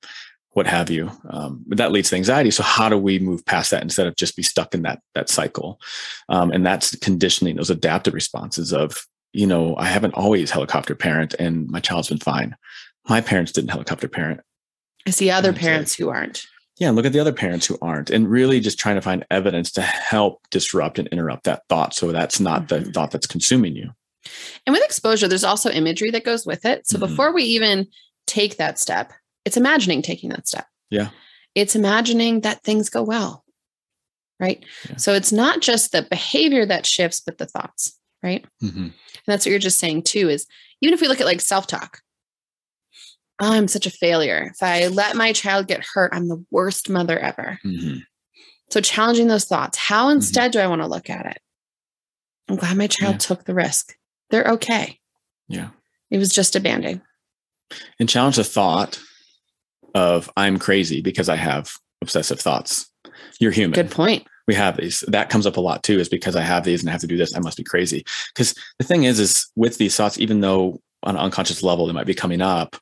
what 0.53 0.65
have 0.65 0.89
you. 0.89 1.11
Um, 1.29 1.63
but 1.67 1.77
that 1.77 1.91
leads 1.91 2.09
to 2.09 2.15
anxiety. 2.15 2.49
So 2.49 2.63
how 2.63 2.89
do 2.89 2.97
we 2.97 3.19
move 3.19 3.45
past 3.45 3.69
that 3.69 3.83
instead 3.83 4.07
of 4.07 4.15
just 4.15 4.35
be 4.35 4.41
stuck 4.41 4.73
in 4.73 4.81
that 4.81 4.99
that 5.13 5.29
cycle? 5.29 5.79
Um, 6.27 6.49
and 6.51 6.65
that's 6.65 6.95
conditioning 6.95 7.57
those 7.57 7.69
adaptive 7.69 8.15
responses 8.15 8.73
of, 8.73 9.05
you 9.33 9.45
know, 9.47 9.75
I 9.77 9.85
haven't 9.85 10.13
always 10.15 10.51
helicopter 10.51 10.95
parent 10.95 11.33
and 11.39 11.69
my 11.69 11.79
child's 11.79 12.09
been 12.09 12.17
fine. 12.19 12.55
My 13.07 13.21
parents 13.21 13.51
didn't 13.51 13.71
helicopter 13.71 14.07
parent. 14.07 14.41
I 15.07 15.11
see 15.11 15.29
other 15.31 15.51
it. 15.51 15.57
parents 15.57 15.95
who 15.95 16.09
aren't. 16.09 16.45
Yeah, 16.77 16.91
look 16.91 17.05
at 17.05 17.11
the 17.13 17.19
other 17.19 17.33
parents 17.33 17.65
who 17.65 17.77
aren't, 17.81 18.09
and 18.09 18.29
really 18.29 18.59
just 18.61 18.79
trying 18.79 18.95
to 18.95 19.01
find 19.01 19.25
evidence 19.29 19.71
to 19.73 19.81
help 19.81 20.41
disrupt 20.49 20.97
and 20.97 21.07
interrupt 21.09 21.43
that 21.43 21.63
thought. 21.67 21.93
So 21.93 22.11
that's 22.13 22.39
not 22.39 22.69
the 22.69 22.79
Mhm. 22.79 22.93
thought 22.93 23.11
that's 23.11 23.27
consuming 23.27 23.75
you. 23.75 23.91
And 24.65 24.73
with 24.73 24.83
exposure, 24.83 25.27
there's 25.27 25.43
also 25.43 25.69
imagery 25.71 26.09
that 26.11 26.23
goes 26.23 26.45
with 26.45 26.65
it. 26.65 26.87
So 26.87 26.97
Mhm. 26.97 27.01
before 27.01 27.33
we 27.33 27.43
even 27.43 27.87
take 28.27 28.57
that 28.57 28.79
step, 28.79 29.11
it's 29.43 29.57
imagining 29.57 30.01
taking 30.01 30.29
that 30.29 30.47
step. 30.47 30.67
Yeah. 30.89 31.09
It's 31.55 31.75
imagining 31.75 32.41
that 32.41 32.63
things 32.63 32.89
go 32.89 33.03
well. 33.03 33.43
Right. 34.39 34.63
Yeah. 34.89 34.95
So 34.95 35.13
it's 35.13 35.33
not 35.33 35.61
just 35.61 35.91
the 35.91 36.03
behavior 36.03 36.65
that 36.65 36.85
shifts, 36.85 37.19
but 37.19 37.39
the 37.39 37.45
thoughts. 37.45 37.98
Right. 38.21 38.45
Mhm. 38.61 38.75
And 38.77 38.93
that's 39.27 39.45
what 39.45 39.51
you're 39.51 39.59
just 39.59 39.79
saying 39.79 40.03
too 40.03 40.29
is 40.29 40.45
even 40.81 40.93
if 40.93 41.01
we 41.01 41.07
look 41.07 41.21
at 41.21 41.25
like 41.25 41.41
self 41.41 41.67
talk, 41.67 42.01
I'm 43.39 43.67
such 43.69 43.85
a 43.87 43.91
failure. 43.91 44.51
If 44.53 44.61
I 44.61 44.87
let 44.87 45.15
my 45.15 45.31
child 45.31 45.67
get 45.67 45.85
hurt, 45.93 46.11
I'm 46.13 46.27
the 46.27 46.43
worst 46.51 46.89
mother 46.89 47.17
ever. 47.17 47.59
Mhm. 47.65 48.01
So 48.69 48.81
challenging 48.81 49.27
those 49.27 49.45
thoughts. 49.45 49.77
How 49.77 50.09
instead 50.09 50.51
do 50.51 50.59
I 50.59 50.67
want 50.67 50.81
to 50.81 50.87
look 50.87 51.09
at 51.09 51.25
it? 51.25 51.41
I'm 52.49 52.57
glad 52.57 52.75
my 52.77 52.87
child 52.87 53.13
Yeah. 53.15 53.19
took 53.19 53.45
the 53.45 53.53
risk. 53.53 53.95
They're 54.29 54.45
okay. 54.51 54.99
Yeah. 55.47 55.69
It 56.11 56.17
was 56.17 56.29
just 56.29 56.55
a 56.55 56.59
band 56.59 56.85
aid. 56.85 57.01
and 57.99 58.09
challenge 58.09 58.35
the 58.37 58.43
thought 58.43 58.99
of 59.93 60.27
I'm 60.35 60.57
crazy 60.57 61.01
because 61.01 61.29
I 61.29 61.35
have 61.35 61.71
obsessive 62.01 62.39
thoughts. 62.39 62.89
You're 63.39 63.51
human. 63.51 63.75
Good 63.75 63.91
point. 63.91 64.27
We 64.49 64.55
have 64.55 64.77
these. 64.77 65.01
That 65.07 65.29
comes 65.29 65.45
up 65.45 65.57
a 65.57 65.61
lot 65.61 65.83
too, 65.83 65.99
is 65.99 66.09
because 66.09 66.35
I 66.35 66.41
have 66.41 66.63
these 66.63 66.81
and 66.81 66.89
I 66.89 66.91
have 66.91 67.01
to 67.01 67.07
do 67.07 67.17
this. 67.17 67.35
I 67.35 67.39
must 67.39 67.55
be 67.55 67.63
crazy. 67.63 68.03
Because 68.33 68.55
the 68.79 68.83
thing 68.83 69.03
is, 69.03 69.19
is 69.19 69.45
with 69.55 69.77
these 69.77 69.95
thoughts, 69.95 70.19
even 70.19 70.41
though 70.41 70.81
on 71.03 71.15
an 71.15 71.21
unconscious 71.21 71.61
level 71.61 71.85
they 71.85 71.93
might 71.93 72.07
be 72.07 72.15
coming 72.15 72.41
up, 72.41 72.75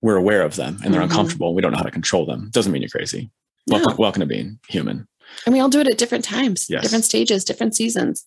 we're 0.00 0.16
aware 0.16 0.40
of 0.40 0.56
them 0.56 0.78
and 0.82 0.94
they're 0.94 1.02
Mhm. 1.02 1.10
uncomfortable. 1.10 1.48
And 1.48 1.56
we 1.56 1.60
don't 1.60 1.70
know 1.72 1.76
how 1.76 1.84
to 1.84 1.90
control 1.90 2.24
them. 2.24 2.48
Doesn't 2.50 2.72
mean 2.72 2.80
you're 2.80 2.88
crazy. 2.88 3.30
No. 3.68 3.76
Welcome, 3.76 3.96
welcome 3.98 4.20
to 4.20 4.26
being 4.26 4.58
human. 4.68 5.06
And 5.44 5.52
we 5.52 5.60
all 5.60 5.68
do 5.68 5.80
it 5.80 5.86
at 5.86 5.98
different 5.98 6.24
times, 6.24 6.64
Yes. 6.70 6.80
different 6.82 7.04
stages, 7.04 7.44
different 7.44 7.76
seasons. 7.76 8.24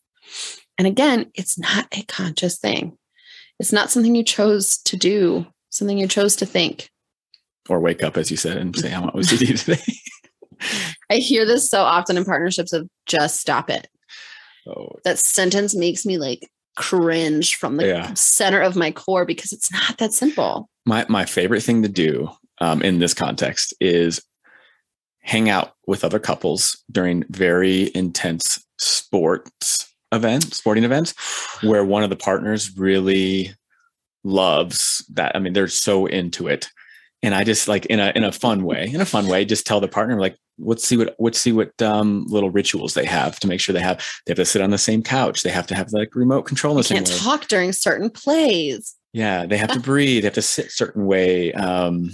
And 0.78 0.86
again, 0.88 1.32
it's 1.34 1.58
not 1.58 1.88
a 1.92 2.04
conscious 2.04 2.60
thing. 2.60 2.96
It's 3.60 3.72
not 3.74 3.90
something 3.90 4.14
you 4.14 4.24
chose 4.24 4.78
to 4.86 4.96
do, 4.96 5.48
something 5.72 5.98
you 5.98 6.08
chose 6.08 6.36
to 6.36 6.46
think. 6.46 6.92
Or 7.68 7.80
wake 7.80 8.04
up, 8.04 8.16
as 8.16 8.30
you 8.30 8.38
said, 8.38 8.58
and 8.58 8.76
say, 8.78 8.94
I 8.94 9.00
want 9.00 9.16
OCD 9.16 9.54
today. 9.58 9.82
I 11.10 11.16
hear 11.16 11.46
this 11.46 11.70
so 11.70 11.82
often 11.82 12.18
in 12.18 12.26
partnerships 12.26 12.74
of 12.74 12.88
just 13.06 13.40
stop 13.40 13.70
it. 13.70 13.88
oh, 14.68 14.90
That 15.04 15.20
sentence 15.20 15.76
makes 15.76 16.06
me 16.06 16.18
like 16.18 16.50
cringe 16.76 17.56
from 17.56 17.78
the 17.78 17.88
Yeah. 17.88 18.14
center 18.16 18.60
of 18.62 18.76
my 18.76 18.92
core 18.92 19.26
because 19.26 19.54
it's 19.54 19.72
not 19.72 19.98
that 20.00 20.14
simple. 20.14 20.70
my 20.86 21.06
my 21.10 21.26
favorite 21.26 21.62
thing 21.64 21.84
to 21.84 21.90
do 21.90 22.30
um, 22.60 22.82
in 22.82 23.00
this 23.00 23.14
context 23.14 23.74
is 23.80 24.22
hang 25.22 25.50
out 25.50 25.74
with 25.88 26.04
other 26.04 26.20
couples 26.20 26.84
during 26.92 27.24
very 27.30 27.92
intense 27.96 28.64
sports 28.78 29.92
events, 30.12 30.58
sporting 30.58 30.84
events, 30.84 31.14
where 31.64 31.84
one 31.84 32.04
of 32.04 32.10
the 32.10 32.16
partners 32.16 32.78
really 32.78 33.52
loves 34.24 35.06
that. 35.14 35.36
I 35.36 35.40
mean, 35.40 35.54
they're 35.54 35.68
so 35.68 36.06
into 36.06 36.48
it, 36.48 36.70
and 37.24 37.34
I 37.34 37.44
just 37.44 37.68
like 37.68 37.86
in 37.88 38.00
a 38.00 38.12
in 38.16 38.24
a 38.24 38.32
fun 38.32 38.64
way, 38.64 38.90
in 38.94 39.02
a 39.02 39.06
fun 39.06 39.28
way, 39.28 39.46
just 39.46 39.66
tell 39.66 39.80
the 39.80 39.88
partner 39.88 40.20
like, 40.20 40.38
let's 40.60 40.88
see 40.88 40.98
what 40.98 41.16
let's 41.20 41.40
see 41.40 41.52
what 41.52 41.80
um, 41.82 42.26
little 42.28 42.50
rituals 42.50 42.94
they 42.94 43.06
have 43.06 43.40
to 43.40 43.48
make 43.48 43.60
sure 43.60 43.74
they 43.74 43.80
have 43.82 43.98
they 44.26 44.32
have 44.32 44.38
to 44.38 44.46
sit 44.46 44.62
on 44.62 44.70
the 44.70 44.78
same 44.78 45.04
couch, 45.04 45.44
they 45.44 45.50
have 45.50 45.68
to 45.68 45.76
have 45.76 45.92
like 45.94 46.16
remote 46.16 46.44
control 46.44 46.74
in 46.76 46.80
I 46.80 46.82
the 46.84 46.94
can't 46.96 47.10
way. 47.10 47.18
talk 47.18 47.48
during 47.48 47.72
certain 47.74 48.10
plays. 48.10 48.96
Yeah, 49.14 49.46
they 49.46 49.58
have 49.58 49.72
to 49.72 49.80
breathe. 49.92 50.24
They 50.24 50.28
have 50.28 50.34
to 50.36 50.42
sit 50.42 50.72
certain 50.72 51.06
way. 51.06 51.54
Um, 51.54 52.12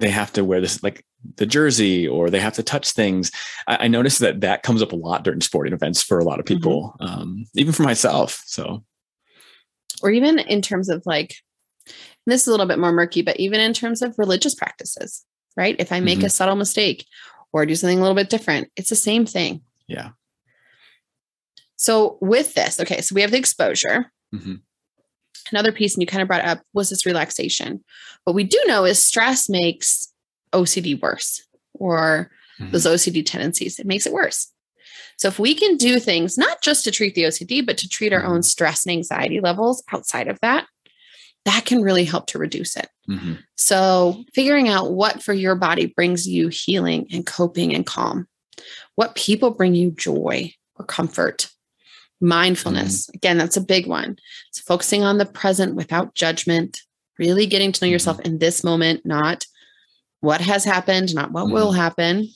they 0.00 0.10
have 0.10 0.32
to 0.34 0.44
wear 0.44 0.60
this 0.60 0.82
like 0.82 1.04
the 1.36 1.46
jersey, 1.46 2.06
or 2.06 2.30
they 2.30 2.40
have 2.40 2.54
to 2.54 2.62
touch 2.62 2.92
things. 2.92 3.30
I, 3.66 3.84
I 3.84 3.88
noticed 3.88 4.20
that 4.20 4.42
that 4.42 4.62
comes 4.62 4.82
up 4.82 4.92
a 4.92 4.96
lot 4.96 5.24
during 5.24 5.40
sporting 5.40 5.72
events 5.72 6.02
for 6.02 6.18
a 6.18 6.24
lot 6.24 6.38
of 6.38 6.46
people, 6.46 6.94
um, 7.00 7.46
even 7.54 7.72
for 7.72 7.82
myself. 7.82 8.42
So 8.46 8.84
or 10.02 10.10
even 10.10 10.38
in 10.38 10.62
terms 10.62 10.88
of 10.88 11.02
like 11.06 11.36
this 12.26 12.42
is 12.42 12.46
a 12.48 12.50
little 12.50 12.66
bit 12.66 12.78
more 12.78 12.92
murky 12.92 13.22
but 13.22 13.38
even 13.38 13.60
in 13.60 13.72
terms 13.72 14.02
of 14.02 14.18
religious 14.18 14.54
practices 14.54 15.24
right 15.56 15.76
if 15.78 15.92
i 15.92 16.00
make 16.00 16.22
a 16.22 16.30
subtle 16.30 16.56
mistake 16.56 17.06
or 17.56 17.66
do 17.66 17.74
something 17.74 17.98
a 17.98 18.00
little 18.02 18.14
bit 18.14 18.30
different 18.30 18.70
it's 18.76 18.90
the 18.90 18.96
same 18.96 19.24
thing. 19.26 19.62
Yeah, 19.88 20.10
so 21.76 22.18
with 22.20 22.54
this 22.54 22.80
okay 22.80 23.00
so 23.00 23.14
we 23.14 23.20
have 23.22 23.30
the 23.30 23.38
exposure. 23.38 24.10
Mhm. 24.34 24.60
another 25.52 25.70
piece 25.70 25.94
and 25.94 26.02
you 26.02 26.06
kind 26.08 26.22
of 26.22 26.26
brought 26.28 26.44
up 26.44 26.60
was 26.74 26.90
this 26.90 27.06
relaxation. 27.06 27.84
What 28.24 28.34
we 28.34 28.42
do 28.42 28.60
know 28.66 28.84
is 28.84 29.02
stress 29.04 29.48
makes 29.48 30.08
ocd 30.52 31.00
worse 31.00 31.42
or 31.74 32.30
Mhm. 32.60 32.72
those 32.72 32.84
ocd 32.86 33.24
tendencies 33.24 33.78
it 33.78 33.86
makes 33.86 34.06
it 34.06 34.12
worse. 34.12 34.48
So 35.18 35.28
if 35.28 35.38
we 35.38 35.54
can 35.54 35.76
do 35.76 35.98
things 36.00 36.36
not 36.36 36.62
just 36.62 36.82
to 36.84 36.90
treat 36.90 37.14
the 37.14 37.22
ocd 37.24 37.64
but 37.64 37.78
to 37.78 37.88
treat 37.88 38.12
our 38.12 38.24
own 38.24 38.42
stress 38.42 38.84
and 38.84 38.92
anxiety 38.92 39.40
levels 39.40 39.82
outside 39.92 40.26
of 40.28 40.38
that 40.40 40.66
that 41.46 41.64
can 41.64 41.80
really 41.80 42.04
help 42.04 42.26
to 42.26 42.38
reduce 42.38 42.76
it. 42.76 42.88
Mhm. 43.08 43.38
so 43.56 44.24
figuring 44.34 44.68
out 44.68 44.92
what 44.92 45.22
for 45.22 45.32
your 45.32 45.54
body 45.54 45.86
brings 45.86 46.26
you 46.26 46.48
healing 46.48 47.06
and 47.12 47.24
coping 47.24 47.74
and 47.74 47.86
calm. 47.86 48.26
What 48.96 49.14
people 49.14 49.50
bring 49.50 49.74
you 49.74 49.92
joy 49.92 50.54
or 50.74 50.84
comfort. 50.84 51.48
Mindfulness. 52.20 53.06
Mm-hmm. 53.06 53.16
Again 53.16 53.38
that's 53.38 53.56
a 53.56 53.60
big 53.60 53.86
one. 53.86 54.16
So 54.50 54.62
focusing 54.66 55.04
on 55.04 55.18
the 55.18 55.26
present 55.26 55.76
without 55.76 56.14
judgment. 56.14 56.82
Really 57.18 57.46
getting 57.46 57.72
to 57.72 57.84
know 57.84 57.90
yourself 57.90 58.18
mm-hmm. 58.18 58.26
in 58.26 58.38
this 58.38 58.64
moment, 58.64 59.06
not 59.06 59.46
what 60.20 60.40
has 60.40 60.64
happened, 60.64 61.14
not 61.14 61.32
what 61.32 61.48
will 61.48 61.68
mm-hmm. 61.68 61.80
happen. 61.80 62.28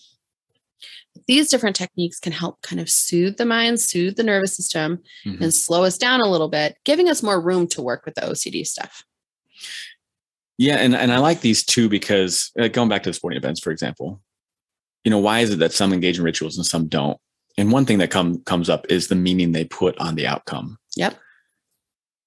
These 1.27 1.49
different 1.51 1.77
techniques 1.77 2.19
can 2.19 2.33
help 2.33 2.63
kind 2.63 2.81
of 2.81 2.89
soothe 2.89 3.37
the 3.37 3.45
mind, 3.45 3.81
soothe 3.81 4.17
the 4.17 4.23
nervous 4.23 4.57
system, 4.57 5.03
Mhm. 5.27 5.41
and 5.41 5.55
slow 5.55 5.85
us 5.85 5.99
down 5.99 6.21
a 6.21 6.31
little 6.31 6.49
bit, 6.49 6.77
giving 6.85 7.09
us 7.09 7.23
more 7.23 7.41
room 7.41 7.67
to 7.69 7.83
work 7.83 8.05
with 8.05 8.15
the 8.15 8.23
OCD 8.23 8.65
stuff. 8.65 9.05
Yeah, 10.59 10.77
and, 10.77 10.95
and 10.95 11.13
I 11.13 11.19
like 11.19 11.41
these 11.41 11.65
too 11.65 11.89
because 11.89 12.51
uh, 12.59 12.69
going 12.69 12.89
back 12.89 13.03
to 13.05 13.11
the 13.11 13.15
sporting 13.15 13.39
events, 13.39 13.61
for 13.61 13.71
example, 13.71 14.21
you 15.05 15.11
know, 15.11 15.19
why 15.19 15.41
is 15.41 15.51
it 15.51 15.59
that 15.61 15.73
some 15.73 15.93
engage 15.93 16.19
in 16.19 16.25
rituals 16.25 16.57
and 16.57 16.67
some 16.67 16.87
don't? 16.87 17.19
And 17.57 17.73
one 17.73 17.87
thing 17.87 17.99
that 17.99 18.11
come 18.11 18.43
comes 18.45 18.69
up 18.69 18.87
is 18.91 19.09
the 19.09 19.15
meaning 19.15 19.53
they 19.53 19.65
put 19.65 19.97
on 19.99 20.15
the 20.15 20.27
outcome. 20.27 20.79
Yep. 20.97 21.19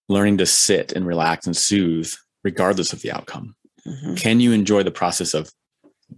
Learning 0.10 0.38
to 0.40 0.46
sit 0.46 0.92
and 0.94 1.06
relax 1.06 1.46
and 1.46 1.56
soothe 1.56 2.12
regardless 2.44 2.92
of 2.92 3.02
the 3.02 3.12
outcome. 3.12 3.56
Mhm. 3.88 4.18
Can 4.18 4.40
you 4.40 4.52
enjoy 4.52 4.84
the 4.84 4.92
process 4.92 5.34
of 5.34 5.52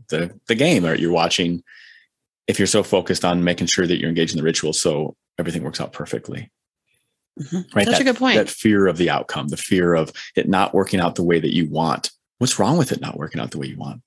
the 0.10 0.38
the 0.48 0.56
game 0.56 0.84
that 0.84 1.00
you're 1.00 1.12
watching 1.12 1.64
if 2.48 2.60
you're 2.60 2.68
so 2.68 2.84
focused 2.84 3.26
on 3.26 3.44
making 3.44 3.68
sure 3.68 3.88
that 3.88 4.00
you're 4.00 4.10
engaged 4.10 4.34
in 4.34 4.38
the 4.38 4.44
ritual 4.44 4.74
so 4.74 5.16
everything 5.40 5.64
works 5.64 5.82
out 5.82 5.94
perfectly? 5.94 6.52
Mhm. 7.40 7.74
Right. 7.76 7.86
that's 7.86 7.98
that, 7.98 8.02
a 8.02 8.04
good 8.06 8.16
point. 8.18 8.38
That 8.38 8.50
fear 8.50 8.88
of 8.88 8.98
the 8.98 9.10
outcome, 9.10 9.50
the 9.50 9.58
fear 9.58 9.94
of 9.94 10.14
it 10.36 10.48
not 10.48 10.74
working 10.74 11.00
out 11.02 11.16
the 11.16 11.24
way 11.24 11.40
that 11.40 11.54
you 11.54 11.70
want. 11.70 12.12
What's 12.38 12.60
wrong 12.60 12.78
with 12.78 12.92
it 12.92 13.02
not 13.02 13.18
working 13.18 13.42
out 13.42 13.52
the 13.52 13.58
way 13.58 13.68
you 13.68 13.78
want? 13.78 14.02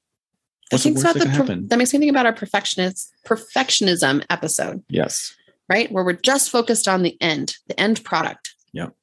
I 0.71 0.75
What's 0.75 0.85
the 0.85 0.91
think 0.91 1.01
about 1.01 1.15
that 1.15 1.21
the 1.21 1.27
per- 1.27 1.33
happen? 1.33 1.69
that 1.69 1.77
makes 1.79 1.93
me 1.93 1.99
think 1.99 2.11
about 2.11 2.27
our 2.27 2.33
perfectionist 2.33 3.11
perfectionism 3.27 4.25
episode, 4.31 4.83
Yes. 4.89 5.35
right? 5.69 5.91
Where 5.93 6.05
we're 6.05 6.13
just 6.15 6.51
focused 6.51 6.89
on 6.89 7.03
the 7.03 7.17
end, 7.21 7.57
the 7.67 7.79
end 7.79 8.03
product. 8.05 8.55
Yep. 8.73 8.95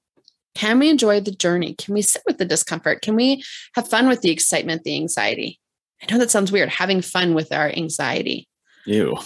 Can 0.55 0.79
we 0.79 0.89
enjoy 0.89 1.19
the 1.21 1.31
journey? 1.31 1.73
Can 1.75 1.93
we 1.93 2.01
sit 2.01 2.21
with 2.25 2.37
the 2.37 2.45
discomfort? 2.45 3.01
Can 3.01 3.15
we 3.15 3.43
have 3.75 3.87
fun 3.87 4.07
with 4.07 4.21
the 4.21 4.31
excitement, 4.31 4.83
the 4.83 4.95
anxiety? 4.95 5.59
I 6.01 6.11
know 6.11 6.17
that 6.19 6.31
sounds 6.31 6.51
weird, 6.51 6.69
having 6.69 7.01
fun 7.01 7.33
with 7.35 7.51
our 7.51 7.69
anxiety. 7.69 8.47
Ew. 8.85 9.17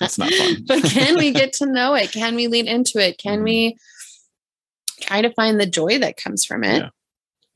That's 0.00 0.18
not 0.18 0.32
fun. 0.32 0.64
but 0.66 0.82
can 0.84 1.16
we 1.16 1.32
get 1.32 1.52
to 1.54 1.66
know 1.66 1.94
it? 1.94 2.12
Can 2.12 2.34
we 2.34 2.46
lean 2.48 2.68
into 2.68 2.98
it? 2.98 3.18
Can 3.18 3.40
Mhm. 3.40 3.44
we 3.44 3.76
try 5.00 5.22
to 5.22 5.32
find 5.32 5.60
the 5.60 5.66
joy 5.66 5.98
that 5.98 6.16
comes 6.16 6.44
from 6.44 6.64
it 6.64 6.78
Yeah. 6.82 6.88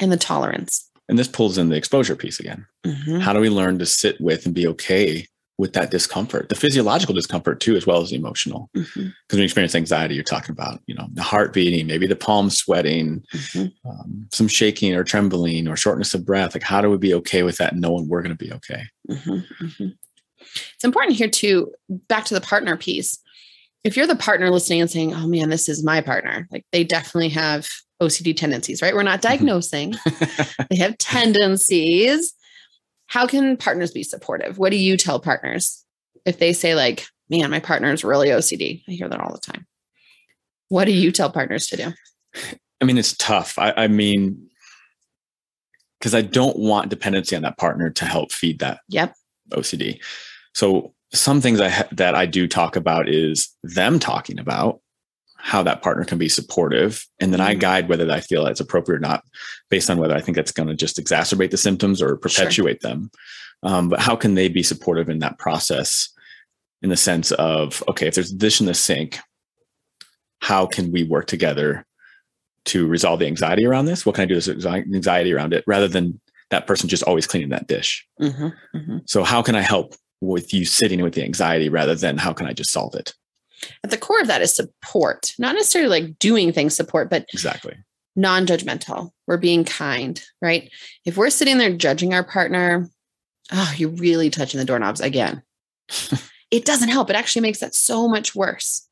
and 0.00 0.10
the 0.12 0.16
tolerance? 0.16 0.88
And 1.08 1.18
this 1.18 1.28
pulls 1.28 1.58
in 1.58 1.68
the 1.68 1.76
exposure 1.76 2.16
piece 2.16 2.40
again. 2.40 2.66
Mhm. 2.86 3.20
How 3.20 3.32
do 3.32 3.40
we 3.40 3.50
learn 3.50 3.78
to 3.80 3.86
sit 3.86 4.20
with 4.20 4.46
and 4.46 4.54
be 4.54 4.66
okay 4.68 5.26
with 5.58 5.74
that 5.74 5.90
discomfort, 5.90 6.48
the 6.48 6.54
physiological 6.54 7.14
discomfort 7.14 7.60
too, 7.60 7.76
as 7.76 7.86
well 7.86 8.00
as 8.00 8.08
the 8.10 8.16
emotional? 8.16 8.70
Because 8.72 8.94
when 9.30 9.38
you 9.38 9.44
experience 9.44 9.74
anxiety, 9.74 10.14
you're 10.14 10.24
talking 10.24 10.52
about, 10.52 10.80
you 10.86 10.94
know, 10.94 11.08
the 11.12 11.22
heart 11.22 11.52
beating, 11.52 11.86
maybe 11.86 12.06
the 12.06 12.16
palms 12.16 12.56
sweating, 12.56 13.22
Mhm. 13.32 13.72
um, 13.84 14.28
some 14.32 14.48
shaking 14.48 14.94
or 14.94 15.04
trembling 15.04 15.68
or 15.68 15.76
shortness 15.76 16.14
of 16.14 16.24
breath. 16.24 16.54
Like, 16.54 16.62
how 16.62 16.80
do 16.80 16.88
we 16.90 16.96
be 16.96 17.12
okay 17.14 17.42
with 17.42 17.58
that, 17.58 17.76
knowing 17.76 18.08
we're 18.08 18.22
going 18.22 18.36
to 18.36 18.44
be 18.44 18.52
okay? 18.52 18.84
It's 20.54 20.84
important 20.84 21.16
here 21.16 21.28
too, 21.28 21.72
back 21.88 22.24
to 22.26 22.34
the 22.34 22.40
partner 22.40 22.76
piece. 22.76 23.18
If 23.84 23.96
you're 23.96 24.06
the 24.06 24.16
partner 24.16 24.50
listening 24.50 24.80
and 24.80 24.90
saying, 24.90 25.14
oh 25.14 25.26
man, 25.26 25.48
this 25.48 25.68
is 25.68 25.84
my 25.84 26.00
partner, 26.00 26.46
like 26.50 26.64
they 26.72 26.84
definitely 26.84 27.30
have 27.30 27.68
OCD 28.00 28.36
tendencies, 28.36 28.82
right? 28.82 28.94
We're 28.94 29.02
not 29.02 29.20
mm-hmm. 29.20 29.28
diagnosing, 29.28 29.94
they 30.70 30.76
have 30.76 30.98
tendencies. 30.98 32.34
How 33.06 33.26
can 33.26 33.56
partners 33.56 33.90
be 33.90 34.02
supportive? 34.02 34.58
What 34.58 34.70
do 34.70 34.76
you 34.76 34.96
tell 34.96 35.20
partners 35.20 35.84
if 36.24 36.38
they 36.38 36.52
say, 36.52 36.74
like, 36.74 37.06
man, 37.28 37.50
my 37.50 37.60
partner 37.60 37.92
is 37.92 38.04
really 38.04 38.28
OCD? 38.28 38.82
I 38.88 38.92
hear 38.92 39.08
that 39.08 39.20
all 39.20 39.32
the 39.32 39.52
time. 39.52 39.66
What 40.68 40.86
do 40.86 40.92
you 40.92 41.12
tell 41.12 41.30
partners 41.30 41.66
to 41.66 41.76
do? 41.76 41.92
I 42.80 42.84
mean, 42.84 42.96
it's 42.96 43.14
tough. 43.16 43.58
I, 43.58 43.74
I 43.76 43.88
mean, 43.88 44.48
because 45.98 46.14
I 46.14 46.22
don't 46.22 46.58
want 46.58 46.88
dependency 46.88 47.36
on 47.36 47.42
that 47.42 47.58
partner 47.58 47.90
to 47.90 48.04
help 48.04 48.32
feed 48.32 48.58
that 48.58 48.80
Yep. 48.88 49.14
OCD. 49.52 50.02
So 50.54 50.94
some 51.12 51.40
things 51.40 51.60
I 51.60 51.68
ha- 51.68 51.88
that 51.92 52.14
I 52.14 52.26
do 52.26 52.46
talk 52.48 52.76
about 52.76 53.08
is 53.08 53.48
them 53.62 53.98
talking 53.98 54.38
about 54.38 54.80
how 55.36 55.62
that 55.64 55.82
partner 55.82 56.04
can 56.04 56.18
be 56.18 56.28
supportive, 56.28 57.04
and 57.20 57.32
then 57.32 57.40
I 57.40 57.54
Mhm. 57.54 57.60
guide 57.60 57.88
whether 57.88 58.08
I 58.10 58.20
feel 58.20 58.44
that's 58.44 58.60
appropriate 58.60 58.98
or 58.98 59.00
not, 59.00 59.24
based 59.70 59.90
on 59.90 59.98
whether 59.98 60.14
I 60.14 60.20
think 60.20 60.36
that's 60.36 60.52
going 60.52 60.68
to 60.68 60.74
just 60.74 60.98
exacerbate 60.98 61.50
the 61.50 61.56
symptoms 61.56 62.00
or 62.00 62.16
perpetuate 62.16 62.80
them. 62.80 63.10
Um, 63.64 63.88
but 63.88 64.00
how 64.00 64.14
can 64.16 64.34
they 64.34 64.48
be 64.48 64.62
supportive 64.62 65.08
in 65.08 65.18
that 65.18 65.38
process? 65.38 66.08
In 66.80 66.90
the 66.90 66.96
sense 66.96 67.30
of, 67.32 67.82
okay, 67.88 68.06
if 68.08 68.14
there's 68.14 68.32
a 68.32 68.36
dish 68.36 68.60
in 68.60 68.66
the 68.66 68.74
sink, 68.74 69.18
how 70.40 70.66
can 70.66 70.90
we 70.92 71.02
work 71.04 71.26
together 71.26 71.86
to 72.66 72.86
resolve 72.86 73.18
the 73.20 73.26
anxiety 73.26 73.66
around 73.66 73.86
this? 73.86 74.06
What 74.06 74.14
can 74.14 74.22
I 74.22 74.26
do 74.26 74.40
to 74.40 74.54
anxi- 74.54 74.94
anxiety 74.94 75.32
around 75.32 75.52
it, 75.54 75.64
rather 75.66 75.88
than 75.88 76.20
that 76.50 76.66
person 76.66 76.88
just 76.88 77.02
always 77.04 77.26
cleaning 77.26 77.50
that 77.50 77.66
dish? 77.66 78.06
Mhm, 78.20 78.52
mhm. 78.74 79.00
So 79.06 79.22
how 79.24 79.42
can 79.42 79.54
I 79.54 79.62
help 79.62 79.94
with 80.22 80.54
you 80.54 80.64
sitting 80.64 81.02
with 81.02 81.14
the 81.14 81.24
anxiety 81.24 81.68
rather 81.68 81.94
than 81.94 82.16
how 82.16 82.32
can 82.32 82.46
I 82.46 82.52
just 82.52 82.70
solve 82.72 82.94
it? 82.94 83.12
At 83.84 83.90
the 83.90 83.98
core 83.98 84.20
of 84.20 84.28
that 84.28 84.40
is 84.42 84.54
support, 84.54 85.32
not 85.38 85.54
necessarily 85.54 86.00
like 86.00 86.18
doing 86.18 86.52
things 86.52 86.74
support, 86.74 87.10
but 87.10 87.26
Exactly. 87.32 87.74
non-judgmental 88.16 89.10
we're 89.26 89.36
being 89.38 89.64
kind 89.64 90.22
right 90.42 90.70
if 91.06 91.16
we're 91.16 91.30
sitting 91.30 91.56
there 91.58 91.72
judging 91.74 92.12
our 92.12 92.22
partner 92.22 92.88
oh 93.52 93.72
you're 93.76 93.88
really 93.88 94.28
touching 94.28 94.58
the 94.58 94.66
doorknobs 94.66 95.00
again 95.00 95.42
it 96.50 96.64
doesn't 96.66 96.90
help 96.90 97.08
it 97.08 97.16
actually 97.16 97.40
makes 97.40 97.60
that 97.60 97.74
so 97.74 98.06
much 98.06 98.34
worse 98.34 98.86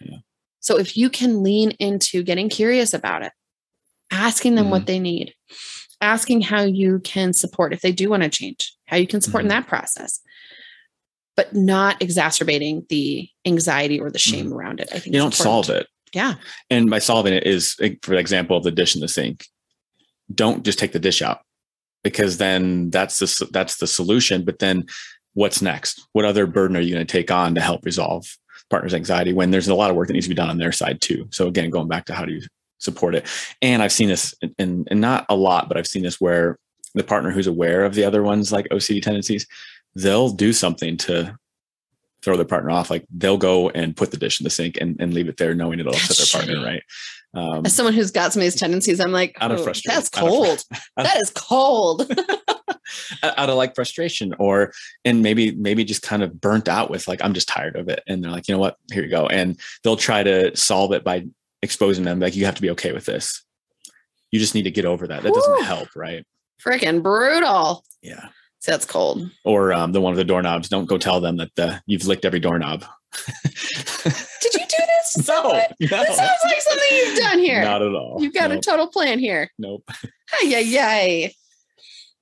Yeah. 0.00 0.18
so 0.60 0.78
if 0.78 0.96
you 0.96 1.10
can 1.10 1.42
lean 1.42 1.72
into 1.72 2.22
getting 2.22 2.48
curious 2.48 2.94
about 2.94 3.22
it 3.22 3.32
asking 4.10 4.54
them 4.54 4.64
Mm-hmm. 4.64 4.70
what 4.72 4.86
they 4.86 4.98
need 4.98 5.34
asking 6.00 6.40
how 6.40 6.62
you 6.62 7.00
can 7.00 7.34
support 7.34 7.74
if 7.74 7.82
they 7.82 7.92
do 7.92 8.08
want 8.08 8.22
to 8.22 8.30
change 8.30 8.74
how 8.86 8.96
you 8.96 9.06
can 9.06 9.20
support 9.20 9.42
in 9.44 9.48
Mhm. 9.48 9.54
that 9.54 9.66
process 9.66 10.20
but 11.36 11.54
not 11.54 12.00
exacerbating 12.02 12.84
the 12.88 13.28
anxiety 13.46 14.00
or 14.00 14.10
the 14.10 14.18
shame 14.18 14.52
around 14.52 14.80
it 14.80 14.88
i 14.90 14.98
think 14.98 15.04
Mm-hmm. 15.06 15.14
You 15.14 15.20
don't 15.20 15.34
solve 15.34 15.70
it. 15.70 15.86
yeah 16.14 16.34
And 16.70 16.90
by 16.90 16.98
solving 16.98 17.34
it 17.34 17.46
is, 17.46 17.76
for 18.02 18.14
example, 18.14 18.56
of 18.56 18.64
the 18.64 18.70
dish 18.70 18.94
in 18.94 19.00
the 19.00 19.08
sink. 19.08 19.46
Don't 20.34 20.64
just 20.64 20.78
take 20.78 20.92
the 20.92 20.98
dish 20.98 21.20
out 21.22 21.40
because 22.02 22.38
then 22.38 22.90
that's 22.90 23.18
the 23.18 23.48
that's 23.52 23.76
the 23.78 23.86
solution. 23.86 24.44
But 24.44 24.58
then, 24.60 24.84
what's 25.34 25.60
next? 25.62 26.06
What 26.12 26.24
other 26.24 26.46
burden 26.46 26.76
are 26.76 26.80
you 26.80 26.94
going 26.94 27.06
to 27.06 27.12
take 27.12 27.30
on 27.30 27.54
to 27.54 27.60
help 27.60 27.84
resolve 27.84 28.24
partner's 28.70 28.94
anxiety 28.94 29.32
when 29.32 29.50
there's 29.50 29.68
a 29.68 29.74
lot 29.74 29.90
of 29.90 29.96
work 29.96 30.06
that 30.08 30.14
needs 30.14 30.26
to 30.26 30.30
be 30.30 30.34
done 30.34 30.48
on 30.48 30.58
their 30.58 30.72
side 30.72 31.00
too? 31.00 31.26
So 31.30 31.48
again, 31.48 31.70
going 31.70 31.88
back 31.88 32.06
to 32.06 32.14
how 32.14 32.24
do 32.24 32.32
you 32.32 32.42
support 32.78 33.14
it? 33.14 33.26
And 33.60 33.82
I've 33.82 33.92
seen 33.92 34.08
this, 34.08 34.34
and 34.58 34.88
and 34.90 35.00
not 35.00 35.26
a 35.28 35.36
lot, 35.36 35.68
but 35.68 35.76
I've 35.76 35.86
seen 35.86 36.02
this 36.02 36.20
where 36.20 36.58
the 36.94 37.04
partner 37.04 37.30
who's 37.30 37.46
aware 37.46 37.84
of 37.84 37.94
the 37.94 38.04
other 38.04 38.22
one's 38.22 38.52
like 38.52 38.68
OCD 38.68 39.02
tendencies, 39.02 39.46
they'll 39.94 40.30
do 40.30 40.52
something 40.52 40.96
to 40.98 41.36
throw 42.22 42.36
their 42.36 42.46
partner 42.46 42.70
off. 42.70 42.90
Like 42.90 43.04
they'll 43.10 43.36
go 43.36 43.68
and 43.70 43.96
put 43.96 44.10
the 44.10 44.16
dish 44.16 44.40
in 44.40 44.44
the 44.44 44.50
sink 44.50 44.78
and, 44.80 44.96
and 45.00 45.12
leave 45.12 45.28
it 45.28 45.36
there, 45.36 45.54
knowing 45.54 45.80
it'll 45.80 45.92
upset 45.92 46.16
That's 46.16 46.32
their 46.32 46.42
partner, 46.42 46.64
right? 46.64 46.82
Um, 47.34 47.62
as 47.64 47.74
someone 47.74 47.94
who's 47.94 48.10
got 48.10 48.32
some 48.32 48.40
of 48.40 48.44
these 48.44 48.56
tendencies 48.56 49.00
i'm 49.00 49.10
like 49.10 49.34
Out 49.40 49.52
of 49.52 49.60
oh, 49.60 49.64
frustration- 49.64 49.94
that's 49.94 50.14
out 50.18 50.24
of 50.24 50.28
fr- 50.28 50.36
cold. 50.36 50.62
That 50.98 51.16
is 51.16 51.30
cold. 51.34 52.12
Out 53.22 53.48
of 53.48 53.56
like 53.56 53.74
frustration 53.74 54.34
or 54.38 54.72
and 55.04 55.22
maybe 55.22 55.52
maybe 55.52 55.82
just 55.82 56.02
kind 56.02 56.22
of 56.22 56.38
burnt 56.40 56.68
out 56.68 56.90
with 56.90 57.08
like 57.08 57.24
i'm 57.24 57.32
just 57.32 57.48
tired 57.48 57.76
of 57.76 57.88
it. 57.88 58.02
And 58.06 58.22
they're 58.22 58.30
like 58.30 58.48
you 58.48 58.54
know 58.54 58.58
what? 58.58 58.76
Here 58.92 59.02
you 59.02 59.08
go. 59.08 59.26
And 59.26 59.58
they'll 59.82 59.96
try 59.96 60.22
to 60.22 60.54
solve 60.56 60.92
it 60.92 61.04
by 61.04 61.24
exposing 61.62 62.04
them 62.04 62.20
like 62.20 62.36
you 62.36 62.44
have 62.44 62.56
to 62.56 62.62
be 62.62 62.70
okay 62.70 62.92
with 62.92 63.06
this. 63.06 63.42
You 64.30 64.38
just 64.38 64.54
need 64.54 64.64
to 64.64 64.70
get 64.70 64.84
over 64.84 65.06
that. 65.06 65.22
That 65.22 65.32
doesn't 65.32 65.64
help 65.64 65.88
right? 65.96 66.26
Freaking 66.62 67.02
brutal. 67.02 67.82
Yeah 68.02 68.28
so 68.62 68.70
that's 68.70 68.84
cold 68.86 69.28
or 69.44 69.72
um, 69.72 69.90
the 69.92 70.00
one 70.00 70.12
with 70.12 70.18
the 70.18 70.24
doorknobs 70.24 70.68
don't 70.68 70.86
go 70.86 70.96
tell 70.98 71.20
them 71.20 71.36
that 71.36 71.50
the, 71.56 71.82
you've 71.86 72.06
licked 72.06 72.24
every 72.24 72.38
doorknob 72.40 72.84
did 73.44 74.54
you 74.54 74.60
do 74.60 74.76
this 74.78 75.28
no, 75.28 75.42
no 75.42 75.62
this 75.78 76.16
sounds 76.16 76.40
like 76.44 76.60
something 76.60 76.88
you've 76.96 77.18
done 77.18 77.38
here 77.38 77.62
not 77.62 77.82
at 77.82 77.92
all 77.94 78.16
you've 78.20 78.34
got 78.34 78.50
nope, 78.50 78.58
a 78.58 78.62
total 78.62 78.86
plan 78.88 79.18
here 79.18 79.50
nope 79.58 79.82
Ay, 80.34 80.46
yay, 80.46 80.62
yay. 80.62 81.34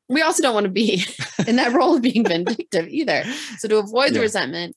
We 0.09 0.21
also 0.23 0.43
don't 0.43 0.55
want 0.55 0.65
to 0.65 0.71
be 0.73 1.05
in 1.47 1.55
that 1.57 1.73
role 1.73 1.95
of 1.95 2.03
being 2.03 2.25
vindictive 2.25 2.89
either. 2.89 3.23
So 3.59 3.69
to 3.69 3.77
avoid 3.79 4.11
the 4.11 4.15
Yeah. 4.17 4.23
resentment, 4.23 4.75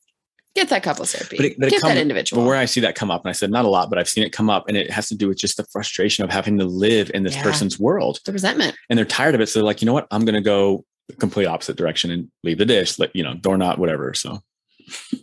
get 0.54 0.70
that 0.70 0.84
couple 0.84 1.04
therapy. 1.06 1.38
But 1.38 1.46
it- 1.48 1.60
but 1.60 1.72
get 1.72 1.82
come- 1.82 1.90
that 1.90 1.98
individual. 1.98 2.44
But 2.44 2.48
where 2.50 2.58
I 2.58 2.66
see 2.66 2.80
that 2.82 2.94
come 2.94 3.10
up, 3.10 3.24
and 3.26 3.30
I 3.30 3.34
said 3.34 3.50
not 3.50 3.66
a 3.66 3.68
lot, 3.70 3.90
but 3.90 3.98
I've 3.98 4.08
seen 4.08 4.24
it 4.24 4.30
come 4.32 4.52
up, 4.52 4.68
and 4.68 4.78
it 4.78 4.92
has 4.92 5.08
to 5.08 5.16
do 5.16 5.28
with 5.28 5.40
just 5.40 5.58
the 5.58 5.66
frustration 5.72 6.24
of 6.24 6.30
having 6.30 6.60
to 6.60 6.66
live 6.66 7.10
in 7.16 7.24
this 7.24 7.34
Yeah. 7.36 7.42
person's 7.42 7.80
world, 7.80 8.20
the 8.26 8.32
resentment. 8.34 8.76
and 8.92 9.00
they're 9.00 9.06
tired 9.06 9.34
of 9.34 9.42
it. 9.42 9.50
So 9.50 9.58
they're 9.58 9.66
like, 9.66 9.82
you 9.82 9.88
know 9.88 9.94
what, 9.94 10.06
I'm 10.12 10.24
going 10.26 10.36
to 10.36 10.42
go 10.42 10.86
the 11.10 11.16
complete 11.16 11.46
opposite 11.46 11.78
direction 11.78 12.12
and 12.12 12.30
leave 12.44 12.58
the 12.58 12.66
dish, 12.66 12.98
like 13.00 13.12
you 13.14 13.24
know, 13.24 13.34
doorknob, 13.34 13.78
whatever. 13.80 14.14
So 14.14 14.40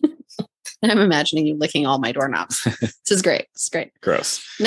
I'm 0.82 0.98
imagining 0.98 1.46
you 1.46 1.56
licking 1.56 1.86
all 1.86 1.98
my 1.98 2.12
doorknobs. 2.12 2.62
this 2.80 3.10
is 3.10 3.22
great. 3.22 3.46
It's 3.54 3.68
great. 3.68 3.92
gross. 4.00 4.44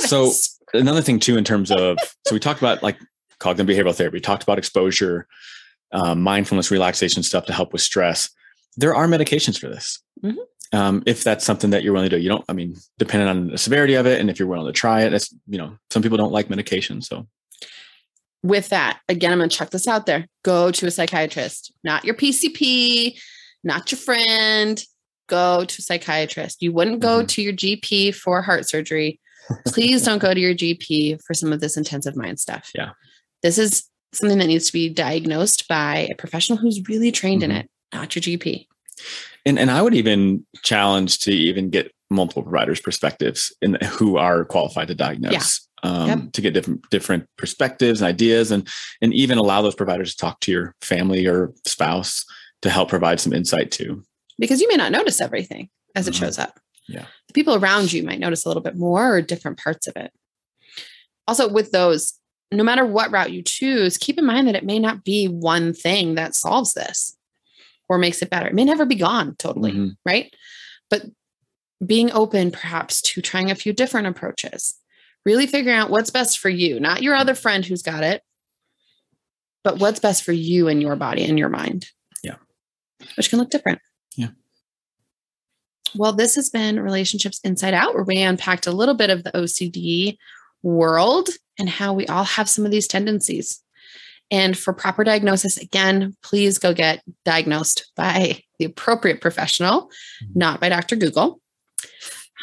So 0.00 0.32
another 0.72 1.02
thing 1.02 1.20
too, 1.20 1.36
in 1.36 1.44
terms 1.44 1.70
of, 1.70 1.98
so 2.26 2.32
we 2.32 2.40
talked 2.40 2.58
about 2.58 2.82
like 2.82 2.96
cognitive 3.38 3.76
behavioral 3.76 3.94
therapy, 3.94 4.14
we 4.16 4.20
talked 4.20 4.42
about 4.42 4.56
exposure, 4.56 5.26
um, 5.92 6.22
mindfulness, 6.22 6.70
relaxation 6.70 7.22
stuff 7.22 7.44
to 7.46 7.52
help 7.52 7.74
with 7.74 7.82
stress. 7.82 8.30
There 8.78 8.94
are 8.94 9.06
medications 9.06 9.58
for 9.58 9.68
this. 9.68 10.00
Mhm. 10.24 10.36
Um, 10.72 11.02
if 11.04 11.22
that's 11.22 11.44
something 11.44 11.70
that 11.70 11.82
you're 11.82 11.92
willing 11.92 12.08
to 12.08 12.16
do, 12.16 12.22
you 12.22 12.30
don't, 12.30 12.44
I 12.48 12.54
mean, 12.54 12.76
depending 12.98 13.28
on 13.28 13.48
the 13.48 13.58
severity 13.58 13.94
of 13.94 14.06
it, 14.06 14.20
and 14.20 14.30
if 14.30 14.38
you're 14.38 14.48
willing 14.48 14.66
to 14.66 14.72
try 14.72 15.02
it, 15.02 15.10
that's, 15.10 15.34
you 15.46 15.58
know, 15.58 15.76
some 15.90 16.02
people 16.02 16.16
don't 16.16 16.32
like 16.32 16.48
medication. 16.48 17.02
So 17.02 17.26
with 18.42 18.68
that, 18.70 19.00
again, 19.08 19.32
I'm 19.32 19.38
going 19.38 19.50
to 19.50 19.56
chuck 19.56 19.70
this 19.70 19.88
out 19.88 20.06
there. 20.06 20.26
Go 20.44 20.70
to 20.70 20.86
a 20.86 20.90
psychiatrist, 20.90 21.72
not 21.84 22.04
your 22.04 22.14
PCP, 22.14 23.20
not 23.62 23.90
your 23.90 23.98
friend. 23.98 24.82
Go 25.28 25.64
to 25.64 25.76
a 25.78 25.82
psychiatrist. 25.82 26.62
You 26.62 26.72
wouldn't 26.72 27.00
go 27.00 27.18
mm-hmm. 27.18 27.26
to 27.26 27.42
your 27.42 27.52
GP 27.52 28.14
for 28.14 28.42
heart 28.42 28.68
surgery. 28.68 29.20
Please 29.66 30.04
don't 30.04 30.20
go 30.20 30.32
to 30.32 30.40
your 30.40 30.54
GP 30.54 31.20
for 31.24 31.34
some 31.34 31.52
of 31.52 31.60
this 31.60 31.76
intensive 31.76 32.16
mind 32.16 32.40
stuff. 32.40 32.70
Yeah. 32.74 32.90
This 33.42 33.58
is 33.58 33.84
something 34.12 34.38
that 34.38 34.46
needs 34.46 34.66
to 34.66 34.72
be 34.72 34.88
diagnosed 34.88 35.68
by 35.68 36.08
a 36.10 36.14
professional 36.14 36.58
who's 36.58 36.82
really 36.88 37.12
trained 37.12 37.42
mm-hmm. 37.42 37.52
in 37.52 37.56
it, 37.58 37.70
not 37.92 38.14
your 38.14 38.22
GP. 38.22 38.66
And 39.46 39.58
and 39.58 39.70
I 39.70 39.80
would 39.80 39.94
even 39.94 40.44
challenge 40.62 41.20
to 41.20 41.32
even 41.32 41.70
get 41.70 41.92
multiple 42.10 42.42
providers' 42.42 42.80
perspectives 42.80 43.54
in 43.62 43.74
who 43.74 44.18
are 44.18 44.44
qualified 44.44 44.88
to 44.88 44.94
diagnose. 44.94 45.66
Um, 45.82 46.06
yep. 46.06 46.32
to 46.32 46.40
get 46.42 46.52
different 46.52 46.88
different 46.90 47.26
perspectives 47.38 48.00
and 48.00 48.08
ideas 48.08 48.50
and 48.50 48.68
and 49.00 49.14
even 49.14 49.38
allow 49.38 49.62
those 49.62 49.74
providers 49.74 50.14
to 50.14 50.16
talk 50.18 50.40
to 50.40 50.52
your 50.52 50.74
family 50.82 51.26
or 51.26 51.52
spouse 51.66 52.26
to 52.62 52.68
help 52.68 52.90
provide 52.90 53.18
some 53.18 53.32
insight 53.32 53.70
too 53.70 54.02
because 54.38 54.60
you 54.60 54.68
may 54.68 54.76
not 54.76 54.92
notice 54.92 55.20
everything 55.20 55.70
as 55.94 56.06
it 56.06 56.12
mm-hmm. 56.12 56.24
shows 56.24 56.38
up 56.38 56.60
yeah 56.86 57.06
the 57.28 57.32
people 57.32 57.54
around 57.54 57.92
you 57.92 58.02
might 58.02 58.20
notice 58.20 58.44
a 58.44 58.48
little 58.48 58.62
bit 58.62 58.76
more 58.76 59.14
or 59.14 59.22
different 59.22 59.58
parts 59.58 59.86
of 59.86 59.96
it 59.96 60.12
also 61.26 61.48
with 61.48 61.70
those 61.70 62.12
no 62.52 62.62
matter 62.62 62.84
what 62.84 63.10
route 63.10 63.32
you 63.32 63.42
choose 63.42 63.96
keep 63.96 64.18
in 64.18 64.26
mind 64.26 64.48
that 64.48 64.56
it 64.56 64.66
may 64.66 64.78
not 64.78 65.02
be 65.02 65.26
one 65.26 65.72
thing 65.72 66.14
that 66.14 66.34
solves 66.34 66.74
this 66.74 67.16
or 67.88 67.96
makes 67.96 68.20
it 68.20 68.28
better 68.28 68.48
it 68.48 68.54
may 68.54 68.64
never 68.64 68.84
be 68.84 68.96
gone 68.96 69.34
totally 69.38 69.72
mm-hmm. 69.72 69.88
right 70.04 70.34
but 70.90 71.04
being 71.84 72.12
open 72.12 72.50
perhaps 72.50 73.00
to 73.00 73.22
trying 73.22 73.50
a 73.50 73.54
few 73.54 73.72
different 73.72 74.06
approaches, 74.06 74.74
really 75.24 75.46
figuring 75.46 75.76
out 75.76 75.90
what's 75.90 76.10
best 76.10 76.38
for 76.38 76.48
you, 76.48 76.80
not 76.80 77.02
your 77.02 77.14
other 77.14 77.34
friend 77.34 77.64
who's 77.64 77.82
got 77.82 78.02
it, 78.02 78.22
but 79.62 79.78
what's 79.78 80.00
best 80.00 80.24
for 80.24 80.32
you 80.32 80.68
and 80.68 80.80
your 80.80 80.96
body 80.96 81.24
and 81.24 81.38
your 81.38 81.48
mind. 81.48 81.86
Yeah. 82.22 82.36
Which 83.16 83.30
can 83.30 83.38
look 83.38 83.50
different. 83.50 83.80
Yeah. 84.16 84.28
Well, 85.94 86.12
this 86.12 86.36
has 86.36 86.50
been 86.50 86.80
Relationships 86.80 87.40
Inside 87.44 87.74
Out, 87.74 87.94
where 87.94 88.04
we 88.04 88.20
unpacked 88.22 88.66
a 88.66 88.72
little 88.72 88.94
bit 88.94 89.10
of 89.10 89.24
the 89.24 89.32
OCD 89.32 90.16
world 90.62 91.28
and 91.58 91.68
how 91.68 91.92
we 91.92 92.06
all 92.06 92.24
have 92.24 92.48
some 92.48 92.64
of 92.64 92.70
these 92.70 92.86
tendencies. 92.86 93.62
And 94.30 94.56
for 94.56 94.72
proper 94.72 95.02
diagnosis, 95.02 95.56
again, 95.56 96.16
please 96.22 96.58
go 96.58 96.72
get 96.72 97.02
diagnosed 97.24 97.90
by 97.96 98.42
the 98.58 98.64
appropriate 98.66 99.20
professional, 99.20 99.82
mm-hmm. 99.82 100.38
not 100.38 100.60
by 100.60 100.68
Dr. 100.68 100.96
Google. 100.96 101.40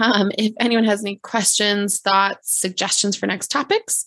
Um, 0.02 0.32
if 0.38 0.54
anyone 0.60 0.86
has 0.86 1.04
any 1.04 1.18
questions, 1.18 2.00
thoughts, 2.00 2.60
suggestions 2.60 3.16
for 3.16 3.28
next 3.28 3.50
topics, 3.50 4.06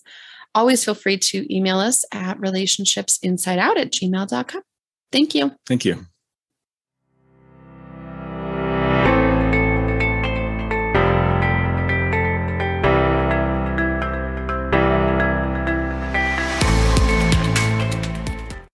always 0.55 0.83
feel 0.83 0.95
free 0.95 1.17
to 1.17 1.53
email 1.53 1.79
us 1.79 2.05
at 2.11 2.37
relationshipsinsideout 2.37 3.77
at 3.77 3.91
gmail.com. 3.91 4.61
Thank 5.11 5.35
you. 5.35 5.51
Thank 5.67 5.85
you. 5.85 6.05